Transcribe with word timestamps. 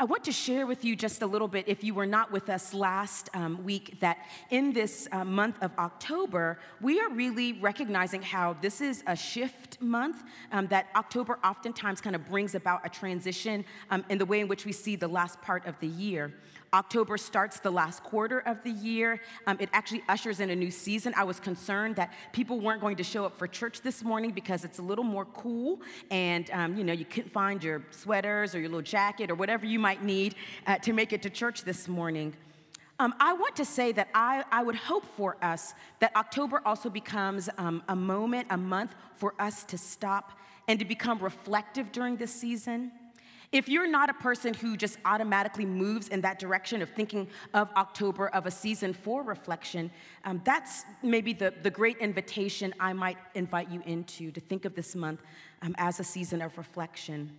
I 0.00 0.04
want 0.04 0.24
to 0.24 0.32
share 0.32 0.66
with 0.66 0.82
you 0.82 0.96
just 0.96 1.20
a 1.20 1.26
little 1.26 1.46
bit, 1.46 1.68
if 1.68 1.84
you 1.84 1.92
were 1.92 2.06
not 2.06 2.32
with 2.32 2.48
us 2.48 2.72
last 2.72 3.28
um, 3.34 3.62
week, 3.62 4.00
that 4.00 4.16
in 4.48 4.72
this 4.72 5.06
uh, 5.12 5.26
month 5.26 5.62
of 5.62 5.72
October, 5.78 6.58
we 6.80 6.98
are 7.00 7.10
really 7.10 7.52
recognizing 7.60 8.22
how 8.22 8.56
this 8.62 8.80
is 8.80 9.04
a 9.06 9.14
shift 9.14 9.78
month, 9.82 10.22
um, 10.52 10.68
that 10.68 10.86
October 10.96 11.38
oftentimes 11.44 12.00
kind 12.00 12.16
of 12.16 12.26
brings 12.30 12.54
about 12.54 12.80
a 12.82 12.88
transition 12.88 13.62
um, 13.90 14.02
in 14.08 14.16
the 14.16 14.24
way 14.24 14.40
in 14.40 14.48
which 14.48 14.64
we 14.64 14.72
see 14.72 14.96
the 14.96 15.06
last 15.06 15.38
part 15.42 15.66
of 15.66 15.78
the 15.80 15.88
year. 15.88 16.32
October 16.72 17.16
starts 17.16 17.58
the 17.60 17.70
last 17.70 18.02
quarter 18.02 18.40
of 18.40 18.62
the 18.62 18.70
year. 18.70 19.20
Um, 19.46 19.56
it 19.60 19.68
actually 19.72 20.02
ushers 20.08 20.40
in 20.40 20.50
a 20.50 20.56
new 20.56 20.70
season. 20.70 21.12
I 21.16 21.24
was 21.24 21.40
concerned 21.40 21.96
that 21.96 22.12
people 22.32 22.60
weren't 22.60 22.80
going 22.80 22.96
to 22.96 23.04
show 23.04 23.24
up 23.24 23.36
for 23.38 23.46
church 23.46 23.80
this 23.82 24.04
morning 24.04 24.30
because 24.30 24.64
it's 24.64 24.78
a 24.78 24.82
little 24.82 25.04
more 25.04 25.24
cool, 25.24 25.80
and 26.10 26.50
um, 26.52 26.76
you 26.76 26.84
know 26.84 26.92
you 26.92 27.04
couldn't 27.04 27.32
find 27.32 27.62
your 27.62 27.82
sweaters 27.90 28.54
or 28.54 28.60
your 28.60 28.68
little 28.68 28.82
jacket 28.82 29.30
or 29.30 29.34
whatever 29.34 29.66
you 29.66 29.78
might 29.78 30.04
need 30.04 30.34
uh, 30.66 30.78
to 30.78 30.92
make 30.92 31.12
it 31.12 31.22
to 31.22 31.30
church 31.30 31.64
this 31.64 31.88
morning. 31.88 32.34
Um, 33.00 33.14
I 33.18 33.32
want 33.32 33.56
to 33.56 33.64
say 33.64 33.92
that 33.92 34.08
I, 34.14 34.44
I 34.52 34.62
would 34.62 34.74
hope 34.74 35.06
for 35.16 35.38
us 35.42 35.72
that 36.00 36.14
October 36.14 36.60
also 36.66 36.90
becomes 36.90 37.48
um, 37.56 37.82
a 37.88 37.96
moment, 37.96 38.48
a 38.50 38.58
month 38.58 38.94
for 39.14 39.34
us 39.38 39.64
to 39.64 39.78
stop 39.78 40.38
and 40.68 40.78
to 40.78 40.84
become 40.84 41.18
reflective 41.18 41.92
during 41.92 42.16
this 42.16 42.30
season. 42.30 42.92
If 43.52 43.68
you're 43.68 43.88
not 43.88 44.08
a 44.08 44.14
person 44.14 44.54
who 44.54 44.76
just 44.76 44.98
automatically 45.04 45.66
moves 45.66 46.06
in 46.08 46.20
that 46.20 46.38
direction 46.38 46.82
of 46.82 46.90
thinking 46.90 47.28
of 47.52 47.68
October 47.76 48.28
of 48.28 48.46
a 48.46 48.50
season 48.50 48.92
for 48.92 49.24
reflection, 49.24 49.90
um, 50.24 50.40
that's 50.44 50.84
maybe 51.02 51.32
the, 51.32 51.52
the 51.62 51.70
great 51.70 51.96
invitation 51.98 52.72
I 52.78 52.92
might 52.92 53.18
invite 53.34 53.68
you 53.68 53.82
into 53.86 54.30
to 54.30 54.40
think 54.40 54.64
of 54.66 54.76
this 54.76 54.94
month 54.94 55.20
um, 55.62 55.74
as 55.78 55.98
a 55.98 56.04
season 56.04 56.42
of 56.42 56.56
reflection. 56.58 57.36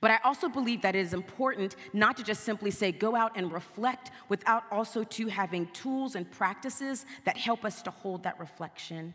But 0.00 0.10
I 0.10 0.18
also 0.24 0.48
believe 0.48 0.80
that 0.80 0.96
it 0.96 1.00
is 1.00 1.12
important 1.12 1.76
not 1.92 2.16
to 2.16 2.22
just 2.22 2.44
simply 2.44 2.70
say, 2.70 2.90
go 2.90 3.14
out 3.14 3.32
and 3.36 3.52
reflect, 3.52 4.12
without 4.30 4.64
also 4.70 5.04
to 5.04 5.26
having 5.26 5.66
tools 5.74 6.14
and 6.14 6.30
practices 6.30 7.04
that 7.26 7.36
help 7.36 7.66
us 7.66 7.82
to 7.82 7.90
hold 7.90 8.22
that 8.22 8.40
reflection. 8.40 9.12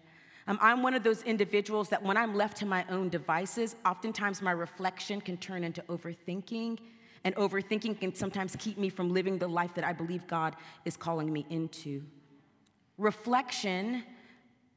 Um, 0.48 0.60
I'm 0.62 0.84
one 0.84 0.94
of 0.94 1.04
those 1.04 1.24
individuals 1.24 1.90
that 1.90 2.04
when 2.04 2.18
I'm 2.18 2.36
left 2.36 2.58
to 2.58 2.66
my 2.66 2.86
own 2.90 3.10
devices, 3.10 3.76
oftentimes 3.86 4.42
my 4.42 4.52
reflection 4.52 5.20
can 5.20 5.38
turn 5.38 5.64
into 5.64 5.82
overthinking. 5.84 6.80
And 7.24 7.36
overthinking 7.36 8.00
can 8.00 8.14
sometimes 8.14 8.56
keep 8.58 8.78
me 8.78 8.90
from 8.90 9.12
living 9.12 9.40
the 9.40 9.48
life 9.48 9.74
that 9.74 9.84
I 9.84 9.94
believe 9.94 10.28
God 10.28 10.56
is 10.86 10.96
calling 10.96 11.34
me 11.34 11.46
into. 11.50 12.04
Reflection 13.00 14.04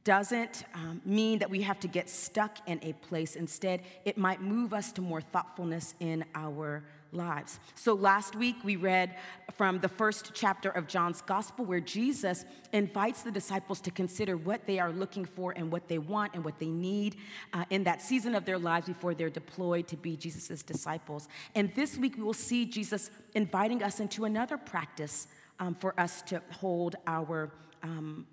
doesn't 0.09 0.65
um, 0.73 1.03
mean 1.05 1.39
that 1.39 1.51
we 1.51 1.61
have 1.61 1.79
to 1.79 1.87
get 1.87 2.09
stuck 2.09 2.67
in 2.67 2.81
a 2.83 2.95
place. 2.95 3.37
Instead, 3.37 3.83
it 4.07 4.17
might 4.17 4.41
move 4.41 4.73
us 4.73 4.91
to 4.91 5.03
more 5.03 5.21
thoughtfulness 5.21 5.95
in 6.01 6.25
our 6.35 6.83
lives. 7.13 7.61
So 7.75 7.93
last 7.93 8.35
week 8.35 8.57
we 8.65 8.77
read 8.77 9.17
from 9.59 9.81
the 9.81 9.89
first 9.89 10.31
chapter 10.33 10.71
of 10.71 10.87
John's 10.87 11.21
gospel 11.21 11.67
where 11.67 11.81
Jesus 11.81 12.47
invites 12.73 13.23
the 13.23 13.31
disciples 13.31 13.83
to 13.83 13.91
consider 13.91 14.39
what 14.39 14.67
they 14.67 14.79
are 14.79 14.93
looking 14.93 15.27
for 15.27 15.53
and 15.55 15.71
what 15.71 15.89
they 15.89 15.99
want 15.99 16.33
and 16.33 16.43
what 16.43 16.59
they 16.59 16.71
need 16.71 17.17
uh, 17.53 17.67
in 17.69 17.85
that 17.85 18.01
season 18.01 18.35
of 18.35 18.47
their 18.47 18.59
lives 18.59 18.87
before 18.87 19.13
they're 19.13 19.29
deployed 19.29 19.87
to 19.89 19.97
be 19.99 20.17
Jesus' 20.17 20.63
disciples. 20.63 21.29
And 21.55 21.71
this 21.75 21.99
week 21.99 22.17
we 22.17 22.23
will 22.23 22.33
see 22.33 22.65
Jesus 22.65 23.11
inviting 23.35 23.83
us 23.83 24.01
into 24.01 24.25
another 24.25 24.57
practice 24.57 25.29
um, 25.61 25.75
for 25.75 25.93
us 26.01 26.23
to 26.23 26.41
hold 26.51 26.97
our, 27.07 27.53
um, 27.83 28.27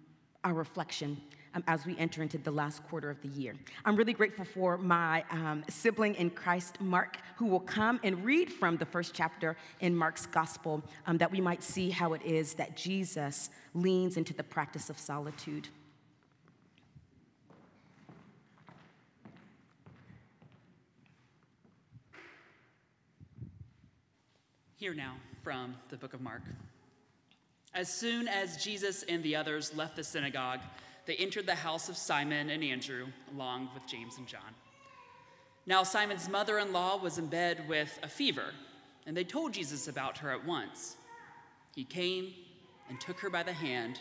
our 0.45 0.53
reflection 0.53 1.17
um, 1.55 1.63
as 1.67 1.85
we 1.85 1.97
enter 1.97 2.21
into 2.21 2.37
the 2.37 2.51
last 2.51 2.83
quarter 2.83 3.09
of 3.09 3.21
the 3.21 3.29
year. 3.29 3.55
I'm 3.85 3.95
really 3.95 4.13
grateful 4.13 4.45
for 4.45 4.77
my 4.77 5.23
um, 5.31 5.63
sibling 5.69 6.15
in 6.15 6.29
Christ, 6.29 6.79
Mark, 6.79 7.17
who 7.37 7.45
will 7.45 7.61
come 7.61 7.99
and 8.03 8.23
read 8.23 8.51
from 8.51 8.77
the 8.77 8.85
first 8.85 9.13
chapter 9.13 9.55
in 9.79 9.95
Mark's 9.95 10.25
gospel 10.25 10.83
um, 11.07 11.17
that 11.17 11.31
we 11.31 11.41
might 11.41 11.63
see 11.63 11.89
how 11.89 12.13
it 12.13 12.21
is 12.23 12.53
that 12.55 12.75
Jesus 12.75 13.49
leans 13.73 14.17
into 14.17 14.33
the 14.33 14.43
practice 14.43 14.89
of 14.89 14.99
solitude. 14.99 15.69
Hear 24.77 24.93
now 24.93 25.15
from 25.41 25.75
the 25.89 25.95
book 25.95 26.13
of 26.13 26.21
Mark. 26.21 26.41
As 27.73 27.91
soon 27.91 28.27
as 28.27 28.63
Jesus 28.63 29.03
and 29.03 29.23
the 29.23 29.35
others 29.35 29.75
left 29.75 29.95
the 29.95 30.03
synagogue, 30.03 30.59
they 31.05 31.15
entered 31.15 31.45
the 31.45 31.55
house 31.55 31.89
of 31.89 31.97
Simon 31.97 32.49
and 32.49 32.63
Andrew, 32.63 33.07
along 33.33 33.69
with 33.73 33.87
James 33.87 34.17
and 34.17 34.27
John. 34.27 34.55
Now, 35.67 35.83
Simon's 35.83 36.29
mother 36.29 36.59
in 36.59 36.73
law 36.73 36.97
was 36.97 37.17
in 37.17 37.27
bed 37.27 37.67
with 37.67 37.97
a 38.03 38.07
fever, 38.07 38.53
and 39.05 39.15
they 39.15 39.23
told 39.23 39.53
Jesus 39.53 39.87
about 39.87 40.19
her 40.19 40.31
at 40.31 40.45
once. 40.45 40.95
He 41.75 41.83
came 41.83 42.33
and 42.89 42.99
took 42.99 43.19
her 43.19 43.29
by 43.29 43.43
the 43.43 43.53
hand 43.53 43.99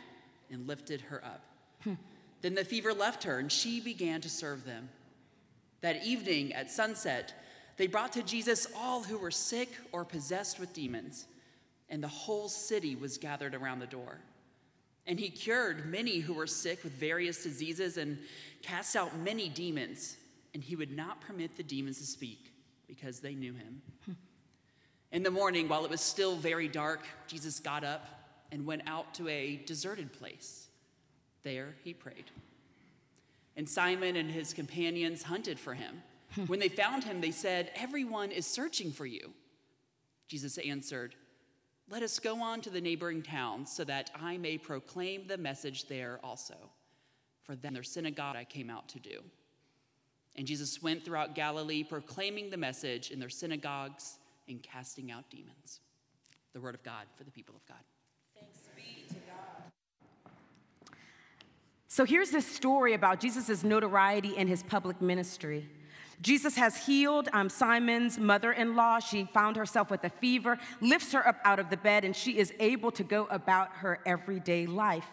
and 0.50 0.66
lifted 0.66 1.00
her 1.03 1.25
up. 1.25 1.44
Hmm. 1.82 1.94
Then 2.42 2.54
the 2.54 2.65
fever 2.65 2.92
left 2.92 3.25
her, 3.25 3.38
and 3.38 3.50
she 3.50 3.81
began 3.81 4.21
to 4.21 4.28
serve 4.28 4.65
them. 4.65 4.91
That 5.81 6.04
evening 6.04 6.53
at 6.53 6.71
sunset, 6.71 7.34
they 7.76 7.86
brought 7.86 8.12
to 8.12 8.22
Jesus 8.22 8.66
all 8.76 9.03
who 9.03 9.19
were 9.19 9.31
sick 9.31 9.71
or 9.92 10.04
possessed 10.04 10.60
with 10.60 10.72
demons, 10.72 11.26
and 11.88 12.03
the 12.03 12.09
whole 12.09 12.48
city 12.48 12.94
was 12.94 13.19
gathered 13.19 13.54
around 13.54 13.81
the 13.81 13.86
door. 13.86 14.19
And 15.06 15.19
he 15.20 15.28
cured 15.28 15.87
many 15.87 16.19
who 16.19 16.34
were 16.34 16.47
sick 16.47 16.82
with 16.82 16.92
various 16.92 17.42
diseases 17.42 17.98
and 17.98 18.19
cast 18.62 18.97
out 18.97 19.16
many 19.19 19.48
demons. 19.48 20.16
And 20.54 20.62
he 20.62 20.76
would 20.76 20.97
not 20.97 21.20
permit 21.20 21.56
the 21.56 21.62
demons 21.62 21.98
to 21.98 22.06
speak 22.06 22.53
because 22.87 23.20
they 23.20 23.34
knew 23.34 23.54
him. 23.54 23.82
In 25.12 25.22
the 25.22 25.31
morning, 25.31 25.69
while 25.69 25.84
it 25.84 25.91
was 25.91 26.00
still 26.00 26.37
very 26.37 26.69
dark, 26.69 27.06
Jesus 27.28 27.60
got 27.60 27.84
up 27.84 28.06
and 28.50 28.66
went 28.66 28.82
out 28.87 29.15
to 29.15 29.28
a 29.28 29.62
deserted 29.66 30.12
place. 30.12 30.69
There 31.42 31.75
he 31.84 31.94
prayed. 31.94 32.31
And 33.56 33.69
Simon 33.69 34.16
and 34.16 34.31
his 34.31 34.53
companions 34.53 35.22
hunted 35.22 35.59
for 35.59 35.75
him. 35.75 36.03
Hmm. 36.34 36.47
when 36.47 36.59
they 36.59 36.69
found 36.69 37.04
him, 37.04 37.21
they 37.21 37.31
said, 37.31 37.71
Everyone 37.76 38.32
is 38.32 38.47
searching 38.47 38.91
for 38.91 39.06
you. 39.06 39.31
Jesus 40.26 40.59
answered, 40.59 41.15
let 41.89 42.03
us 42.03 42.19
go 42.19 42.43
on 42.43 42.61
to 42.62 42.71
the 42.71 42.81
neighboring 42.81 43.22
towns 43.22 43.71
so 43.71 43.84
that 43.84 44.11
I 44.19 44.39
may 44.39 44.59
proclaim 44.59 45.27
the 45.27 45.37
message 45.37 45.87
there 45.87 46.19
also. 46.25 46.55
For 47.43 47.55
then 47.55 47.75
their 47.75 47.83
synagogue 47.83 48.37
I 48.37 48.45
came 48.45 48.71
out 48.71 48.89
to 48.91 48.99
do. 48.99 49.22
And 50.37 50.47
Jesus 50.47 50.83
went 50.83 51.05
throughout 51.05 51.34
Galilee, 51.34 51.84
proclaiming 51.84 52.50
the 52.50 52.56
message 52.56 53.11
in 53.11 53.21
their 53.21 53.28
synagogues 53.28 54.19
and 54.49 54.62
casting 54.62 55.12
out 55.12 55.28
demons. 55.31 55.81
The 56.55 56.61
word 56.61 56.75
of 56.75 56.83
God 56.83 57.06
for 57.17 57.25
the 57.25 57.31
people 57.31 57.55
of 57.55 57.65
God. 57.67 57.83
Thanks 58.34 58.61
be 58.75 59.05
to 59.09 59.15
God. 59.15 60.95
So 61.87 62.05
here's 62.05 62.31
this 62.31 62.47
story 62.47 62.95
about 62.95 63.21
Jesus' 63.21 63.62
notoriety 63.62 64.37
and 64.37 64.49
his 64.49 64.62
public 64.62 65.01
ministry. 65.01 65.69
Jesus 66.20 66.56
has 66.56 66.86
healed 66.86 67.28
um, 67.32 67.48
Simon's 67.48 68.19
mother 68.19 68.52
in 68.52 68.76
law. 68.76 68.98
She 68.98 69.28
found 69.32 69.56
herself 69.56 69.91
with 69.91 70.04
a 70.04 70.10
fever, 70.10 70.58
lifts 70.80 71.12
her 71.12 71.26
up 71.26 71.38
out 71.44 71.58
of 71.58 71.70
the 71.70 71.76
bed, 71.76 72.04
and 72.04 72.14
she 72.14 72.38
is 72.38 72.52
able 72.60 72.91
to 72.92 73.04
go 73.04 73.26
about 73.30 73.70
her 73.76 74.00
everyday 74.06 74.66
life. 74.66 75.06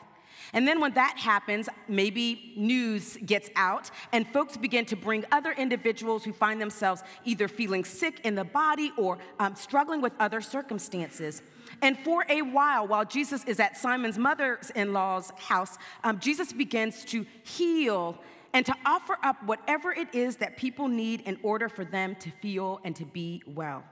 And 0.53 0.67
then 0.67 0.79
when 0.81 0.93
that 0.93 1.17
happens, 1.17 1.69
maybe 1.87 2.53
news 2.57 3.17
gets 3.25 3.49
out, 3.55 3.89
and 4.11 4.27
folks 4.27 4.57
begin 4.57 4.85
to 4.85 4.95
bring 4.95 5.25
other 5.31 5.51
individuals 5.51 6.23
who 6.23 6.33
find 6.33 6.59
themselves 6.59 7.03
either 7.23 7.47
feeling 7.47 7.85
sick 7.85 8.19
in 8.23 8.35
the 8.35 8.43
body 8.43 8.91
or 8.97 9.17
um, 9.39 9.55
struggling 9.55 10.01
with 10.01 10.13
other 10.19 10.41
circumstances. 10.41 11.41
And 11.81 11.97
for 11.99 12.25
a 12.27 12.41
while, 12.41 12.87
while 12.87 13.05
Jesus 13.05 13.43
is 13.45 13.59
at 13.59 13.77
Simon's 13.77 14.17
mother 14.17 14.59
in 14.75 14.93
law's 14.93 15.31
house, 15.37 15.77
um, 16.03 16.19
Jesus 16.19 16.51
begins 16.51 17.05
to 17.05 17.25
heal 17.43 18.17
and 18.53 18.65
to 18.65 18.75
offer 18.85 19.17
up 19.23 19.43
whatever 19.45 19.91
it 19.91 20.13
is 20.13 20.37
that 20.37 20.57
people 20.57 20.87
need 20.87 21.21
in 21.21 21.37
order 21.43 21.69
for 21.69 21.85
them 21.85 22.15
to 22.15 22.31
feel 22.41 22.79
and 22.83 22.95
to 22.95 23.05
be 23.05 23.41
well. 23.47 23.83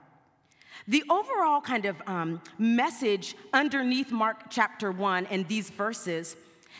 The 0.88 1.04
overall 1.10 1.60
kind 1.60 1.84
of 1.84 1.96
um, 2.06 2.40
message 2.58 3.34
underneath 3.52 4.10
Mark 4.10 4.44
chapter 4.50 4.92
1 4.92 5.26
and 5.26 5.46
these 5.48 5.70
verses 5.70 6.36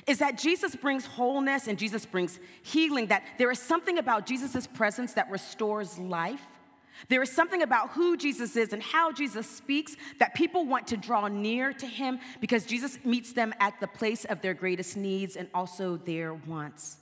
is 0.06 0.19
that 0.19 0.38
Jesus 0.38 0.76
brings 0.76 1.05
wholeness 1.05 1.66
and 1.66 1.78
Jesus 1.78 2.06
brings 2.06 2.38
healing, 2.62 3.08
that 3.08 3.25
there 3.38 3.50
is 3.50 3.58
something 3.58 3.99
about 3.99 4.26
Jesus' 4.26 4.66
presence 4.66 5.14
that 5.14 5.31
restores 5.31 5.99
life. 5.99 6.43
There 7.08 7.22
is 7.22 7.32
something 7.32 7.62
about 7.62 7.90
who 7.90 8.16
Jesus 8.16 8.56
is 8.56 8.72
and 8.72 8.82
how 8.82 9.10
Jesus 9.10 9.49
speaks 9.49 9.96
that 10.19 10.34
people 10.34 10.66
want 10.66 10.87
to 10.88 10.96
draw 10.96 11.28
near 11.28 11.72
to 11.72 11.87
him 11.87 12.20
because 12.40 12.66
Jesus 12.66 12.99
meets 13.05 13.32
them 13.32 13.55
at 13.58 13.78
the 13.81 13.87
place 13.87 14.25
of 14.26 14.43
their 14.43 14.55
greatest 14.55 14.96
needs 14.96 15.37
and 15.37 15.49
also 15.55 15.96
their 15.96 16.34
wants. 16.34 16.99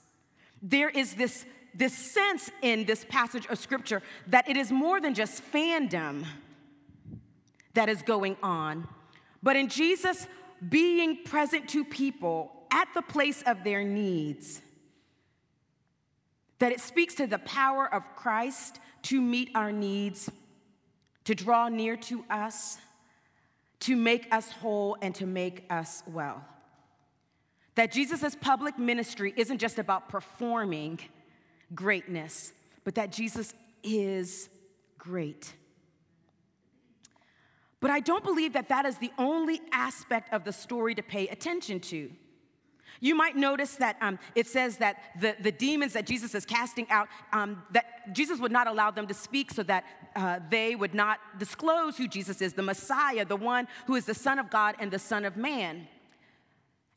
There 0.61 0.89
is 0.89 1.13
this, 1.13 1.45
this 1.73 1.93
sense 1.93 2.49
in 2.61 2.85
this 2.85 3.05
passage 3.09 3.45
of 3.47 3.59
scripture 3.59 4.01
that 4.27 4.49
it 4.49 4.57
is 4.57 4.71
more 4.71 4.99
than 4.99 5.13
just 5.13 5.43
fandom 5.51 6.25
that 7.73 7.89
is 7.89 8.01
going 8.01 8.35
on, 8.43 8.87
but 9.41 9.55
in 9.55 9.69
Jesus 9.69 10.27
being 10.67 11.23
present 11.23 11.69
to 11.69 11.85
people 11.85 12.51
at 12.71 12.87
the 12.93 13.01
place 13.01 13.41
of 13.43 13.63
their 13.63 13.83
needs, 13.83 14.61
that 16.59 16.71
it 16.71 16.81
speaks 16.81 17.15
to 17.15 17.27
the 17.27 17.39
power 17.39 17.91
of 17.93 18.03
Christ 18.15 18.79
to 19.03 19.21
meet 19.21 19.49
our 19.55 19.71
needs 19.71 20.29
to 21.29 21.35
draw 21.35 21.69
near 21.69 21.95
to 21.95 22.25
us, 22.27 22.79
to 23.81 23.95
make 23.95 24.27
us 24.33 24.51
whole, 24.51 24.97
and 24.99 25.13
to 25.13 25.27
make 25.27 25.63
us 25.69 26.01
well. 26.07 26.43
That 27.79 27.93
Jesus' 27.93 28.35
public 28.35 28.77
ministry 28.77 29.33
isn't 29.37 29.57
just 29.57 29.79
about 29.79 30.09
performing 30.09 30.99
greatness, 31.73 32.51
but 32.83 32.95
that 32.95 33.09
Jesus 33.09 33.53
is 33.83 34.49
great. 34.97 35.53
But 37.79 37.89
I 37.89 38.01
don't 38.01 38.25
believe 38.25 38.51
that 38.51 38.67
that 38.67 38.85
is 38.85 38.97
the 38.97 39.13
only 39.17 39.61
aspect 39.71 40.33
of 40.33 40.43
the 40.43 40.51
story 40.51 40.93
to 40.93 41.01
pay 41.01 41.29
attention 41.29 41.79
to. 41.79 42.11
You 42.99 43.15
might 43.15 43.37
notice 43.37 43.75
that 43.75 43.95
um, 44.01 44.19
it 44.35 44.45
says 44.45 44.75
that 44.79 44.97
the, 45.21 45.37
the 45.39 45.53
demons 45.53 45.93
that 45.93 46.05
Jesus 46.05 46.35
is 46.35 46.45
casting 46.45 46.85
out, 46.89 47.07
um, 47.31 47.63
that 47.71 48.13
Jesus 48.13 48.41
would 48.41 48.51
not 48.51 48.67
allow 48.67 48.91
them 48.91 49.07
to 49.07 49.13
speak 49.13 49.51
so 49.51 49.63
that 49.63 49.85
uh, 50.17 50.41
they 50.51 50.75
would 50.75 50.93
not 50.93 51.19
disclose 51.37 51.95
who 51.95 52.09
Jesus 52.09 52.41
is, 52.41 52.51
the 52.51 52.61
Messiah, 52.61 53.23
the 53.23 53.37
one 53.37 53.69
who 53.87 53.95
is 53.95 54.03
the 54.03 54.13
Son 54.13 54.37
of 54.37 54.49
God 54.49 54.75
and 54.79 54.91
the 54.91 54.99
Son 54.99 55.23
of 55.23 55.37
Man. 55.37 55.87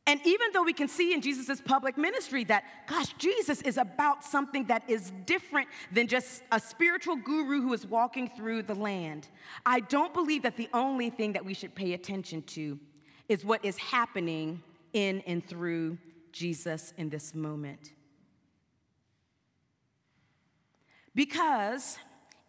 And 0.06 0.20
even 0.24 0.48
though 0.52 0.64
we 0.64 0.72
can 0.72 0.88
see 0.88 1.14
in 1.14 1.20
Jesus' 1.20 1.60
public 1.60 1.96
ministry 1.96 2.42
that, 2.44 2.64
gosh, 2.88 3.12
Jesus 3.18 3.62
is 3.62 3.76
about 3.78 4.24
something 4.24 4.66
that 4.66 4.82
is 4.88 5.12
different 5.26 5.68
than 5.92 6.08
just 6.08 6.42
a 6.50 6.58
spiritual 6.58 7.14
guru 7.14 7.60
who 7.60 7.72
is 7.72 7.86
walking 7.86 8.28
through 8.28 8.64
the 8.64 8.74
land, 8.74 9.28
I 9.64 9.78
don't 9.78 10.12
believe 10.12 10.42
that 10.42 10.56
the 10.56 10.68
only 10.74 11.08
thing 11.08 11.34
that 11.34 11.44
we 11.44 11.54
should 11.54 11.74
pay 11.74 11.92
attention 11.92 12.42
to 12.42 12.80
is 13.28 13.44
what 13.44 13.64
is 13.64 13.78
happening 13.78 14.60
in 14.92 15.20
and 15.20 15.46
through 15.46 15.98
Jesus 16.32 16.92
in 16.98 17.08
this 17.08 17.32
moment. 17.32 17.92
Because 21.14 21.98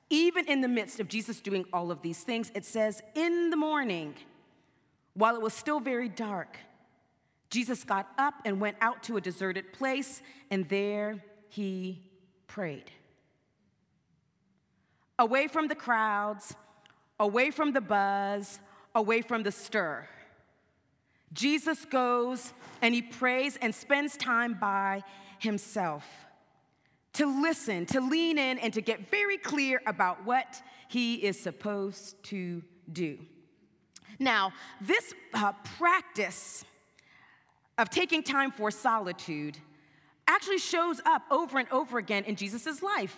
even 0.10 0.46
in 0.46 0.62
the 0.62 0.68
midst 0.68 1.00
of 1.00 1.08
Jesus 1.08 1.40
doing 1.40 1.66
all 1.72 1.92
of 1.92 2.02
these 2.02 2.24
things, 2.24 2.52
it 2.56 2.66
says, 2.66 3.02
in 3.14 3.52
the 3.52 3.58
morning, 3.58 4.16
while 5.14 5.36
it 5.36 5.42
was 5.42 5.54
still 5.54 5.80
very 5.80 6.10
dark, 6.10 6.58
Jesus 7.54 7.84
got 7.84 8.10
up 8.18 8.34
and 8.46 8.60
went 8.60 8.78
out 8.82 9.04
to 9.04 9.16
a 9.16 9.22
deserted 9.22 9.74
place, 9.74 10.24
and 10.50 10.68
there 10.70 11.24
he 11.50 12.02
prayed. 12.48 12.90
Away 15.20 15.48
from 15.48 15.68
the 15.68 15.76
crowds, 15.76 16.56
away 17.20 17.52
from 17.52 17.72
the 17.72 17.80
buzz, 17.80 18.60
away 18.96 19.22
from 19.22 19.44
the 19.44 19.52
stir. 19.52 20.08
Jesus 21.32 21.86
goes 21.86 22.54
and 22.82 22.96
he 22.96 23.04
prays 23.04 23.56
and 23.62 23.74
spends 23.74 24.18
time 24.18 24.58
by 24.60 25.04
himself 25.38 26.08
to 27.14 27.28
listen, 27.44 27.86
to 27.86 28.02
lean 28.02 28.40
in, 28.40 28.58
and 28.58 28.74
to 28.74 28.82
get 28.82 29.12
very 29.12 29.38
clear 29.38 29.80
about 29.86 30.26
what 30.26 30.60
he 30.88 31.16
is 31.18 31.40
supposed 31.40 32.24
to 32.24 32.64
do. 32.92 33.20
Now, 34.18 34.54
this 34.82 35.14
uh, 35.36 35.52
practice 35.78 36.66
of 37.78 37.90
taking 37.90 38.24
time 38.24 38.52
for 38.52 38.72
solitude 38.72 39.58
actually 40.28 40.58
shows 40.58 41.02
up 41.06 41.24
over 41.31 41.60
and 41.60 41.70
over 41.72 41.98
again 41.98 42.24
in 42.25 42.36
Jesus' 42.36 42.81
life. 42.81 43.18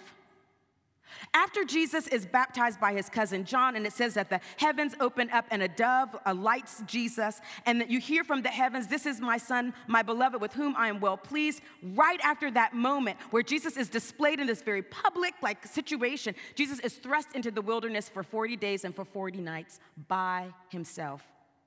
After 1.33 1.63
Jesus 1.63 2.07
is 2.07 2.25
baptized 2.25 2.79
by 2.79 2.93
his 2.93 3.09
cousin 3.09 3.45
John, 3.45 3.75
and 3.75 3.85
it 3.85 3.93
says 3.93 4.15
that 4.15 4.29
the 4.29 4.41
heavens 4.57 4.95
open 4.99 5.29
up 5.29 5.45
and 5.51 5.61
a 5.61 5.67
dove 5.67 6.15
alights 6.25 6.83
Jesus, 6.87 7.41
and 7.65 7.79
that 7.79 7.89
you 7.89 7.99
hear 7.99 8.23
from 8.23 8.41
the 8.41 8.49
heavens, 8.49 8.87
This 8.87 9.05
is 9.05 9.21
my 9.21 9.37
son, 9.37 9.73
my 9.87 10.01
beloved, 10.01 10.41
with 10.41 10.53
whom 10.53 10.75
I 10.75 10.87
am 10.87 10.99
well 10.99 11.17
pleased. 11.17 11.61
Right 11.83 12.19
after 12.23 12.49
that 12.51 12.73
moment 12.73 13.17
where 13.31 13.43
Jesus 13.43 13.77
is 13.77 13.89
displayed 13.89 14.39
in 14.39 14.47
this 14.47 14.61
very 14.61 14.81
public 14.81 15.33
like 15.41 15.65
situation, 15.65 16.35
Jesus 16.55 16.79
is 16.79 16.95
thrust 16.95 17.29
into 17.35 17.51
the 17.51 17.61
wilderness 17.61 18.09
for 18.09 18.23
40 18.23 18.55
days 18.57 18.83
and 18.83 18.95
for 18.95 19.05
40 19.05 19.39
nights 19.39 19.79
by 20.07 20.47
himself 20.69 21.21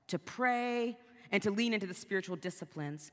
to 0.07 0.19
pray 0.19 0.97
and 1.31 1.41
to 1.43 1.51
lean 1.51 1.73
into 1.73 1.87
the 1.87 1.93
spiritual 1.93 2.35
disciplines. 2.35 3.11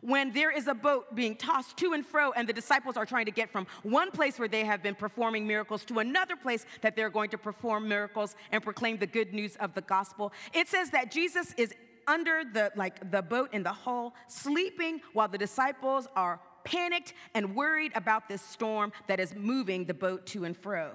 When 0.00 0.32
there 0.32 0.50
is 0.50 0.66
a 0.66 0.74
boat 0.74 1.14
being 1.14 1.36
tossed 1.36 1.76
to 1.78 1.92
and 1.92 2.04
fro, 2.04 2.32
and 2.32 2.48
the 2.48 2.52
disciples 2.52 2.96
are 2.96 3.06
trying 3.06 3.26
to 3.26 3.30
get 3.30 3.50
from 3.50 3.66
one 3.82 4.10
place 4.10 4.38
where 4.38 4.48
they 4.48 4.64
have 4.64 4.82
been 4.82 4.94
performing 4.94 5.46
miracles 5.46 5.84
to 5.86 6.00
another 6.00 6.34
place 6.34 6.66
that 6.80 6.96
they're 6.96 7.10
going 7.10 7.30
to 7.30 7.38
perform 7.38 7.88
miracles 7.88 8.34
and 8.50 8.62
proclaim 8.62 8.96
the 8.96 9.06
good 9.06 9.32
news 9.32 9.54
of 9.56 9.74
the 9.74 9.80
gospel, 9.82 10.32
it 10.52 10.66
says 10.66 10.90
that 10.90 11.10
Jesus 11.10 11.54
is 11.56 11.72
under 12.08 12.42
the 12.44 12.72
like 12.74 13.12
the 13.12 13.22
boat 13.22 13.50
in 13.52 13.62
the 13.62 13.72
hull, 13.72 14.14
sleeping 14.26 15.00
while 15.12 15.28
the 15.28 15.38
disciples 15.38 16.08
are 16.16 16.40
panicked 16.64 17.14
and 17.34 17.54
worried 17.54 17.92
about 17.94 18.28
this 18.28 18.42
storm 18.42 18.92
that 19.06 19.20
is 19.20 19.34
moving 19.34 19.84
the 19.84 19.94
boat 19.94 20.26
to 20.26 20.44
and 20.44 20.56
fro. 20.56 20.92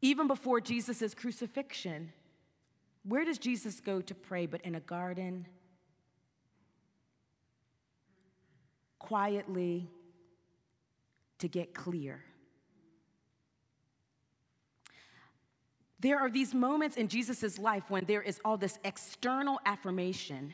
Even 0.00 0.26
before 0.26 0.60
Jesus' 0.60 1.14
crucifixion, 1.14 2.12
where 3.04 3.24
does 3.24 3.38
Jesus 3.38 3.80
go 3.80 4.00
to 4.00 4.14
pray 4.14 4.46
but 4.46 4.60
in 4.62 4.74
a 4.74 4.80
garden? 4.80 5.46
Quietly 8.98 9.90
to 11.38 11.48
get 11.48 11.74
clear. 11.74 12.22
There 15.98 16.18
are 16.18 16.30
these 16.30 16.54
moments 16.54 16.96
in 16.96 17.08
Jesus' 17.08 17.58
life 17.58 17.84
when 17.88 18.04
there 18.06 18.22
is 18.22 18.40
all 18.44 18.56
this 18.56 18.78
external 18.84 19.60
affirmation, 19.64 20.52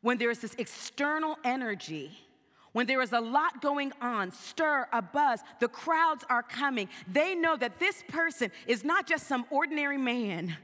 when 0.00 0.18
there 0.18 0.30
is 0.30 0.40
this 0.40 0.54
external 0.58 1.36
energy, 1.44 2.10
when 2.72 2.86
there 2.86 3.00
is 3.00 3.12
a 3.12 3.20
lot 3.20 3.62
going 3.62 3.92
on, 4.00 4.30
stir, 4.32 4.86
a 4.92 5.00
buzz, 5.00 5.40
the 5.60 5.68
crowds 5.68 6.24
are 6.28 6.42
coming. 6.42 6.88
They 7.10 7.34
know 7.34 7.56
that 7.56 7.78
this 7.78 8.04
person 8.08 8.50
is 8.66 8.84
not 8.84 9.06
just 9.06 9.26
some 9.26 9.46
ordinary 9.50 9.98
man 9.98 10.56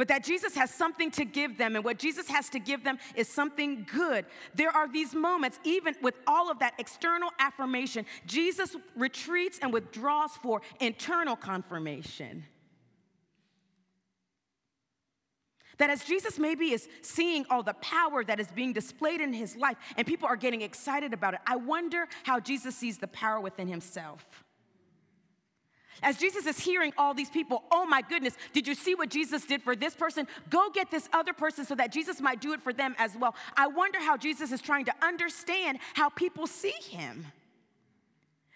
but 0.00 0.08
that 0.08 0.24
Jesus 0.24 0.54
has 0.54 0.70
something 0.70 1.10
to 1.10 1.26
give 1.26 1.58
them, 1.58 1.76
and 1.76 1.84
what 1.84 1.98
Jesus 1.98 2.26
has 2.28 2.48
to 2.48 2.58
give 2.58 2.82
them 2.84 2.96
is 3.16 3.28
something 3.28 3.86
good. 3.92 4.24
There 4.54 4.70
are 4.70 4.90
these 4.90 5.14
moments, 5.14 5.60
even 5.62 5.94
with 6.00 6.14
all 6.26 6.50
of 6.50 6.58
that 6.60 6.72
external 6.78 7.28
affirmation, 7.38 8.06
Jesus 8.24 8.76
retreats 8.96 9.58
and 9.60 9.74
withdraws 9.74 10.30
for 10.42 10.62
internal 10.80 11.36
confirmation. 11.36 12.44
That 15.76 15.90
as 15.90 16.02
Jesus 16.02 16.38
maybe 16.38 16.72
is 16.72 16.88
seeing 17.02 17.44
all 17.50 17.62
the 17.62 17.74
power 17.74 18.24
that 18.24 18.40
is 18.40 18.48
being 18.48 18.72
displayed 18.72 19.20
in 19.20 19.34
his 19.34 19.54
life 19.54 19.76
and 19.98 20.06
people 20.06 20.28
are 20.28 20.36
getting 20.36 20.62
excited 20.62 21.12
about 21.12 21.34
it, 21.34 21.40
I 21.46 21.56
wonder 21.56 22.08
how 22.22 22.40
Jesus 22.40 22.74
sees 22.74 22.96
the 22.96 23.08
power 23.08 23.38
within 23.38 23.68
himself. 23.68 24.24
As 26.02 26.16
Jesus 26.16 26.46
is 26.46 26.58
hearing 26.58 26.92
all 26.96 27.14
these 27.14 27.30
people, 27.30 27.64
oh 27.70 27.84
my 27.84 28.02
goodness, 28.02 28.34
did 28.52 28.66
you 28.66 28.74
see 28.74 28.94
what 28.94 29.10
Jesus 29.10 29.44
did 29.44 29.62
for 29.62 29.76
this 29.76 29.94
person? 29.94 30.26
Go 30.48 30.70
get 30.70 30.90
this 30.90 31.08
other 31.12 31.32
person 31.32 31.64
so 31.64 31.74
that 31.74 31.92
Jesus 31.92 32.20
might 32.20 32.40
do 32.40 32.52
it 32.52 32.62
for 32.62 32.72
them 32.72 32.94
as 32.98 33.16
well. 33.16 33.34
I 33.56 33.66
wonder 33.66 34.00
how 34.00 34.16
Jesus 34.16 34.52
is 34.52 34.60
trying 34.60 34.86
to 34.86 34.94
understand 35.02 35.78
how 35.94 36.08
people 36.08 36.46
see 36.46 36.74
him. 36.88 37.26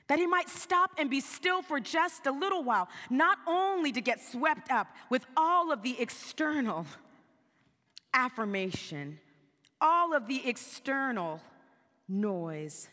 That 0.09 0.19
he 0.19 0.27
might 0.27 0.49
stop 0.49 0.93
and 0.99 1.09
be 1.09 1.21
still 1.21 1.63
for 1.63 1.81
just 1.81 2.27
a 2.27 2.33
little 2.33 2.63
while, 2.63 2.89
not 3.09 3.39
only 3.47 3.93
to 3.93 4.01
get 4.01 4.23
swept 4.23 4.71
up 4.71 4.89
with 5.11 5.25
all 5.37 5.73
of 5.73 5.83
the 5.83 5.99
external 5.99 6.87
affirmation, 8.13 9.19
all 9.81 10.15
of 10.15 10.29
the 10.29 10.47
external 10.47 11.41
noise, 12.09 12.89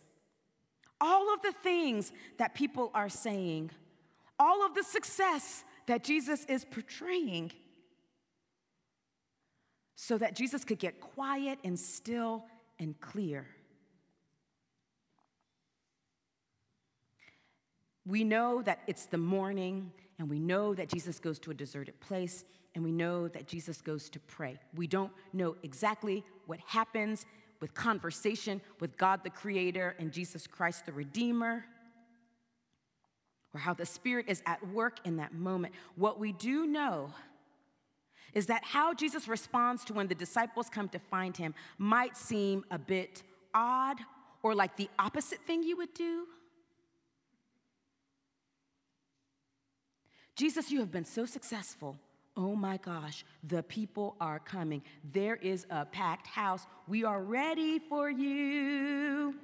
all 0.99 1.33
of 1.33 1.41
the 1.41 1.53
things 1.63 2.11
that 2.37 2.55
people 2.55 2.91
are 2.93 3.09
saying 3.09 3.71
all 4.41 4.65
of 4.65 4.73
the 4.73 4.83
success 4.83 5.63
that 5.85 6.03
Jesus 6.03 6.45
is 6.45 6.65
portraying 6.65 7.51
so 9.95 10.17
that 10.17 10.35
Jesus 10.35 10.63
could 10.63 10.79
get 10.79 10.99
quiet 10.99 11.59
and 11.63 11.77
still 11.77 12.43
and 12.79 12.99
clear. 12.99 13.45
We 18.07 18.23
know 18.23 18.63
that 18.63 18.79
it's 18.87 19.05
the 19.05 19.19
morning, 19.19 19.91
and 20.17 20.27
we 20.27 20.39
know 20.39 20.73
that 20.73 20.89
Jesus 20.89 21.19
goes 21.19 21.37
to 21.39 21.51
a 21.51 21.53
deserted 21.53 21.99
place, 21.99 22.43
and 22.73 22.83
we 22.83 22.91
know 22.91 23.27
that 23.27 23.47
Jesus 23.47 23.79
goes 23.79 24.09
to 24.09 24.19
pray. 24.21 24.57
We 24.75 24.87
don't 24.87 25.11
know 25.33 25.55
exactly 25.61 26.25
what 26.47 26.59
happens 26.65 27.27
with 27.59 27.75
conversation 27.75 28.59
with 28.79 28.97
God 28.97 29.23
the 29.23 29.29
Creator 29.29 29.95
and 29.99 30.11
Jesus 30.11 30.47
Christ 30.47 30.87
the 30.87 30.93
Redeemer 30.93 31.63
or 33.53 33.59
how 33.59 33.73
the 33.73 33.85
Spirit 33.85 34.25
is 34.27 34.41
at 34.45 34.65
work 34.69 34.99
in 35.05 35.17
that 35.17 35.33
moment. 35.33 35.73
What 35.95 36.19
we 36.19 36.31
do 36.31 36.65
know 36.65 37.13
is 38.33 38.45
that 38.45 38.63
how 38.63 38.93
Jesus 38.93 39.27
responds 39.27 39.83
to 39.85 39.93
when 39.93 40.07
the 40.07 40.15
disciples 40.15 40.69
come 40.69 40.87
to 40.89 40.99
find 40.99 41.35
him 41.35 41.53
might 41.77 42.15
seem 42.15 42.63
a 42.71 42.79
bit 42.79 43.23
odd 43.53 43.97
or 44.41 44.55
like 44.55 44.77
the 44.77 44.89
opposite 44.97 45.39
thing 45.45 45.63
you 45.63 45.77
would 45.77 45.93
do. 45.93 46.25
Jesus, 50.35 50.71
you 50.71 50.79
have 50.79 50.91
been 50.91 51.05
so 51.05 51.25
successful. 51.25 51.97
Oh 52.37 52.55
my 52.55 52.77
gosh, 52.77 53.25
the 53.43 53.61
people 53.63 54.15
are 54.21 54.39
coming. 54.39 54.81
There 55.11 55.35
is 55.35 55.67
a 55.69 55.85
packed 55.85 56.27
house. 56.27 56.65
We 56.87 57.03
are 57.03 57.21
ready 57.21 57.79
for 57.79 58.09
you. 58.09 59.35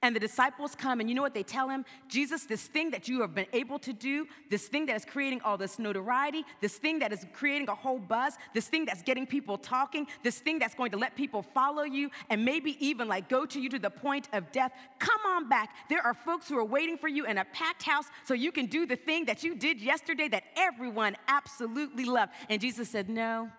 And 0.00 0.14
the 0.14 0.20
disciples 0.20 0.76
come, 0.76 1.00
and 1.00 1.08
you 1.08 1.16
know 1.16 1.22
what 1.22 1.34
they 1.34 1.42
tell 1.42 1.68
him? 1.68 1.84
Jesus, 2.06 2.44
this 2.44 2.68
thing 2.68 2.90
that 2.92 3.08
you 3.08 3.20
have 3.20 3.34
been 3.34 3.48
able 3.52 3.80
to 3.80 3.92
do, 3.92 4.28
this 4.48 4.68
thing 4.68 4.86
that 4.86 4.94
is 4.94 5.04
creating 5.04 5.40
all 5.40 5.58
this 5.58 5.80
notoriety, 5.80 6.44
this 6.60 6.78
thing 6.78 7.00
that 7.00 7.12
is 7.12 7.26
creating 7.32 7.68
a 7.68 7.74
whole 7.74 7.98
buzz, 7.98 8.34
this 8.54 8.68
thing 8.68 8.84
that's 8.84 9.02
getting 9.02 9.26
people 9.26 9.58
talking, 9.58 10.06
this 10.22 10.38
thing 10.38 10.60
that's 10.60 10.76
going 10.76 10.92
to 10.92 10.96
let 10.96 11.16
people 11.16 11.42
follow 11.42 11.82
you, 11.82 12.10
and 12.30 12.44
maybe 12.44 12.76
even 12.78 13.08
like 13.08 13.28
go 13.28 13.44
to 13.44 13.60
you 13.60 13.68
to 13.70 13.78
the 13.80 13.90
point 13.90 14.28
of 14.32 14.52
death, 14.52 14.70
come 15.00 15.20
on 15.26 15.48
back. 15.48 15.74
There 15.88 16.00
are 16.00 16.14
folks 16.14 16.48
who 16.48 16.56
are 16.58 16.64
waiting 16.64 16.96
for 16.96 17.08
you 17.08 17.26
in 17.26 17.36
a 17.36 17.44
packed 17.46 17.82
house 17.82 18.04
so 18.24 18.34
you 18.34 18.52
can 18.52 18.66
do 18.66 18.86
the 18.86 18.96
thing 18.96 19.24
that 19.24 19.42
you 19.42 19.56
did 19.56 19.80
yesterday 19.80 20.28
that 20.28 20.44
everyone 20.56 21.16
absolutely 21.26 22.04
loved. 22.04 22.32
And 22.48 22.60
Jesus 22.60 22.88
said, 22.88 23.08
No. 23.08 23.50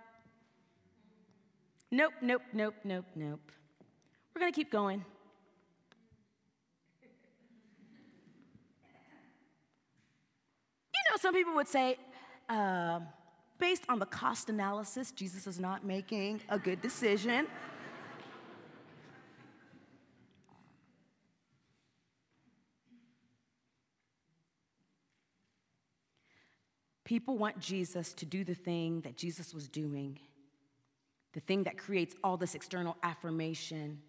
Nope, 1.91 2.13
nope, 2.22 2.43
nope, 2.53 2.75
nope, 2.86 3.05
nope. 3.15 3.51
We're 4.34 4.39
gonna 4.39 4.51
keep 4.53 4.72
going. 4.72 5.03
Know, 11.10 11.18
some 11.18 11.34
people 11.34 11.56
would 11.56 11.68
say, 11.68 11.98
uh, 12.50 13.00
based 13.58 13.84
on 13.89 14.00
the 14.00 14.06
cost 14.06 14.50
analysis, 14.50 15.12
Jesus 15.12 15.48
is 15.48 15.60
not 15.60 15.86
making 15.86 16.42
a 16.50 16.60
good 16.60 16.82
decision. 16.82 17.48
People 27.04 27.39
want 27.39 27.60
Jesus 27.60 28.13
to 28.13 28.25
do 28.25 28.44
the 28.44 28.54
thing 28.54 29.01
that 29.01 29.18
Jesus 29.18 29.51
was 29.51 29.68
doing, 29.68 30.20
the 31.34 31.39
thing 31.39 31.63
that 31.63 31.75
creates 31.75 32.16
all 32.24 32.38
this 32.38 32.54
external 32.54 32.98
affirmation, 33.01 34.00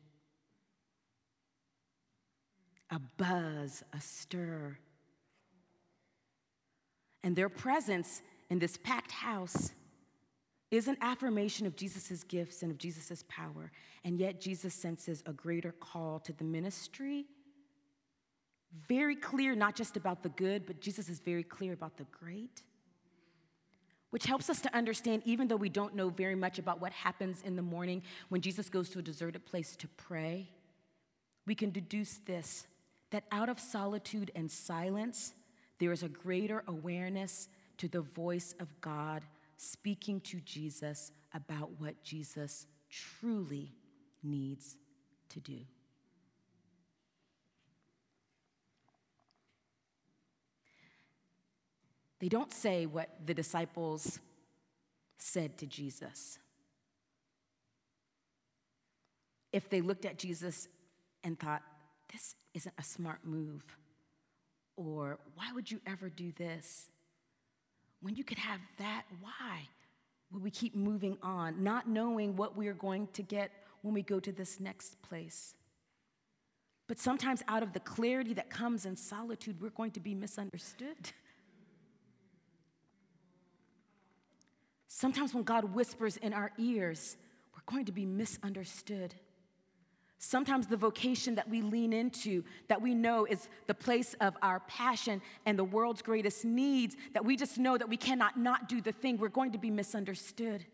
a 2.90 2.99
buzz, 3.16 3.83
a 3.95 4.00
stir, 4.02 4.76
and 7.22 7.36
their 7.36 7.48
presence 7.48 8.22
in 8.48 8.58
this 8.58 8.76
packed 8.76 9.12
house 9.12 9.72
is 10.70 10.86
an 10.88 10.96
affirmation 11.00 11.66
of 11.66 11.76
Jesus' 11.76 12.22
gifts 12.24 12.62
and 12.62 12.70
of 12.70 12.78
Jesus' 12.78 13.24
power. 13.28 13.72
And 14.04 14.18
yet, 14.18 14.40
Jesus 14.40 14.72
senses 14.72 15.22
a 15.26 15.32
greater 15.32 15.72
call 15.72 16.20
to 16.20 16.32
the 16.32 16.44
ministry. 16.44 17.26
Very 18.86 19.16
clear, 19.16 19.54
not 19.54 19.74
just 19.74 19.96
about 19.96 20.22
the 20.22 20.28
good, 20.30 20.66
but 20.66 20.80
Jesus 20.80 21.08
is 21.08 21.18
very 21.18 21.42
clear 21.42 21.72
about 21.72 21.96
the 21.96 22.04
great. 22.04 22.62
Which 24.10 24.26
helps 24.26 24.48
us 24.48 24.60
to 24.62 24.74
understand, 24.74 25.22
even 25.24 25.48
though 25.48 25.56
we 25.56 25.68
don't 25.68 25.94
know 25.94 26.08
very 26.08 26.34
much 26.34 26.58
about 26.58 26.80
what 26.80 26.92
happens 26.92 27.42
in 27.42 27.56
the 27.56 27.62
morning 27.62 28.02
when 28.28 28.40
Jesus 28.40 28.68
goes 28.68 28.88
to 28.90 29.00
a 29.00 29.02
deserted 29.02 29.44
place 29.44 29.76
to 29.76 29.88
pray, 29.88 30.48
we 31.46 31.54
can 31.54 31.70
deduce 31.70 32.18
this 32.26 32.66
that 33.10 33.24
out 33.32 33.48
of 33.48 33.58
solitude 33.58 34.30
and 34.36 34.48
silence, 34.48 35.34
there 35.80 35.92
is 35.92 36.02
a 36.02 36.08
greater 36.08 36.62
awareness 36.68 37.49
to 37.78 37.88
the 37.88 38.02
voice 38.02 38.54
of 38.60 38.68
God 38.80 39.25
speaking 39.56 40.20
to 40.20 40.38
Jesus 40.40 41.10
about 41.34 41.70
what 41.78 42.02
Jesus 42.04 42.66
truly 42.90 43.72
needs 44.22 44.76
to 45.30 45.40
do. 45.40 45.58
They 52.18 52.28
don't 52.28 52.52
say 52.52 52.84
what 52.84 53.08
the 53.25 53.32
disciples 53.32 54.18
said 55.16 55.56
to 55.58 55.66
Jesus. 55.66 56.38
If 59.52 59.70
they 59.70 59.80
looked 59.80 60.04
at 60.04 60.18
Jesus 60.18 60.68
and 61.25 61.38
thought, 61.38 61.62
this 62.12 62.34
isn't 62.52 62.75
a 62.78 62.82
smart 62.82 63.20
move, 63.25 63.64
or 64.80 65.18
why 65.34 65.52
would 65.52 65.70
you 65.70 65.78
ever 65.87 66.08
do 66.08 66.32
this? 66.38 66.88
When 68.00 68.16
you 68.16 68.25
could 68.25 68.38
have 68.38 68.60
that, 68.78 69.04
why 69.20 69.68
would 70.32 70.42
we 70.42 70.50
keep 70.50 70.75
moving 70.75 71.18
on, 71.22 71.62
not 71.62 71.87
knowing 71.87 72.34
what 72.34 72.56
we 72.56 72.66
are 72.68 72.75
going 72.75 73.08
to 73.12 73.22
get 73.22 73.50
when 73.82 73.92
we 73.92 74.00
go 74.00 74.18
to 74.18 74.32
this 74.32 74.58
next 74.58 75.00
place? 75.02 75.54
But 76.88 76.99
sometimes, 76.99 77.42
out 77.46 77.62
of 77.62 77.75
the 77.75 77.80
clarity 77.80 78.32
that 78.34 78.49
comes 78.49 78.87
in 78.87 78.96
solitude, 78.96 79.60
we're 79.60 79.68
going 79.68 79.90
to 79.92 80.00
be 80.00 80.14
misunderstood. 80.14 81.12
Sometimes, 84.88 85.34
when 85.34 85.44
God 85.44 85.75
whispers 85.75 86.16
in 86.16 86.32
our 86.32 86.52
ears, 86.58 87.16
we're 87.54 87.72
going 87.72 87.84
to 87.84 87.92
be 87.92 88.06
misunderstood. 88.06 89.14
Sometimes 90.22 90.66
the 90.66 90.76
vocation 90.76 91.34
that 91.36 91.48
we 91.48 91.62
lean 91.62 91.94
into, 91.94 92.44
that 92.68 92.80
we 92.80 92.94
know 92.94 93.24
is 93.24 93.48
the 93.66 93.74
place 93.74 94.14
of 94.20 94.36
our 94.42 94.60
passion 94.60 95.22
and 95.46 95.58
the 95.58 95.64
world's 95.64 96.02
greatest 96.02 96.44
needs, 96.44 96.94
that 97.14 97.24
we 97.24 97.36
just 97.36 97.56
know 97.56 97.78
that 97.78 97.88
we 97.88 97.96
cannot 97.96 98.38
not 98.38 98.68
do 98.68 98.82
the 98.82 98.92
thing, 98.92 99.16
we're 99.16 99.28
going 99.30 99.50
to 99.52 99.58
be 99.58 99.70
misunderstood. 99.70 100.66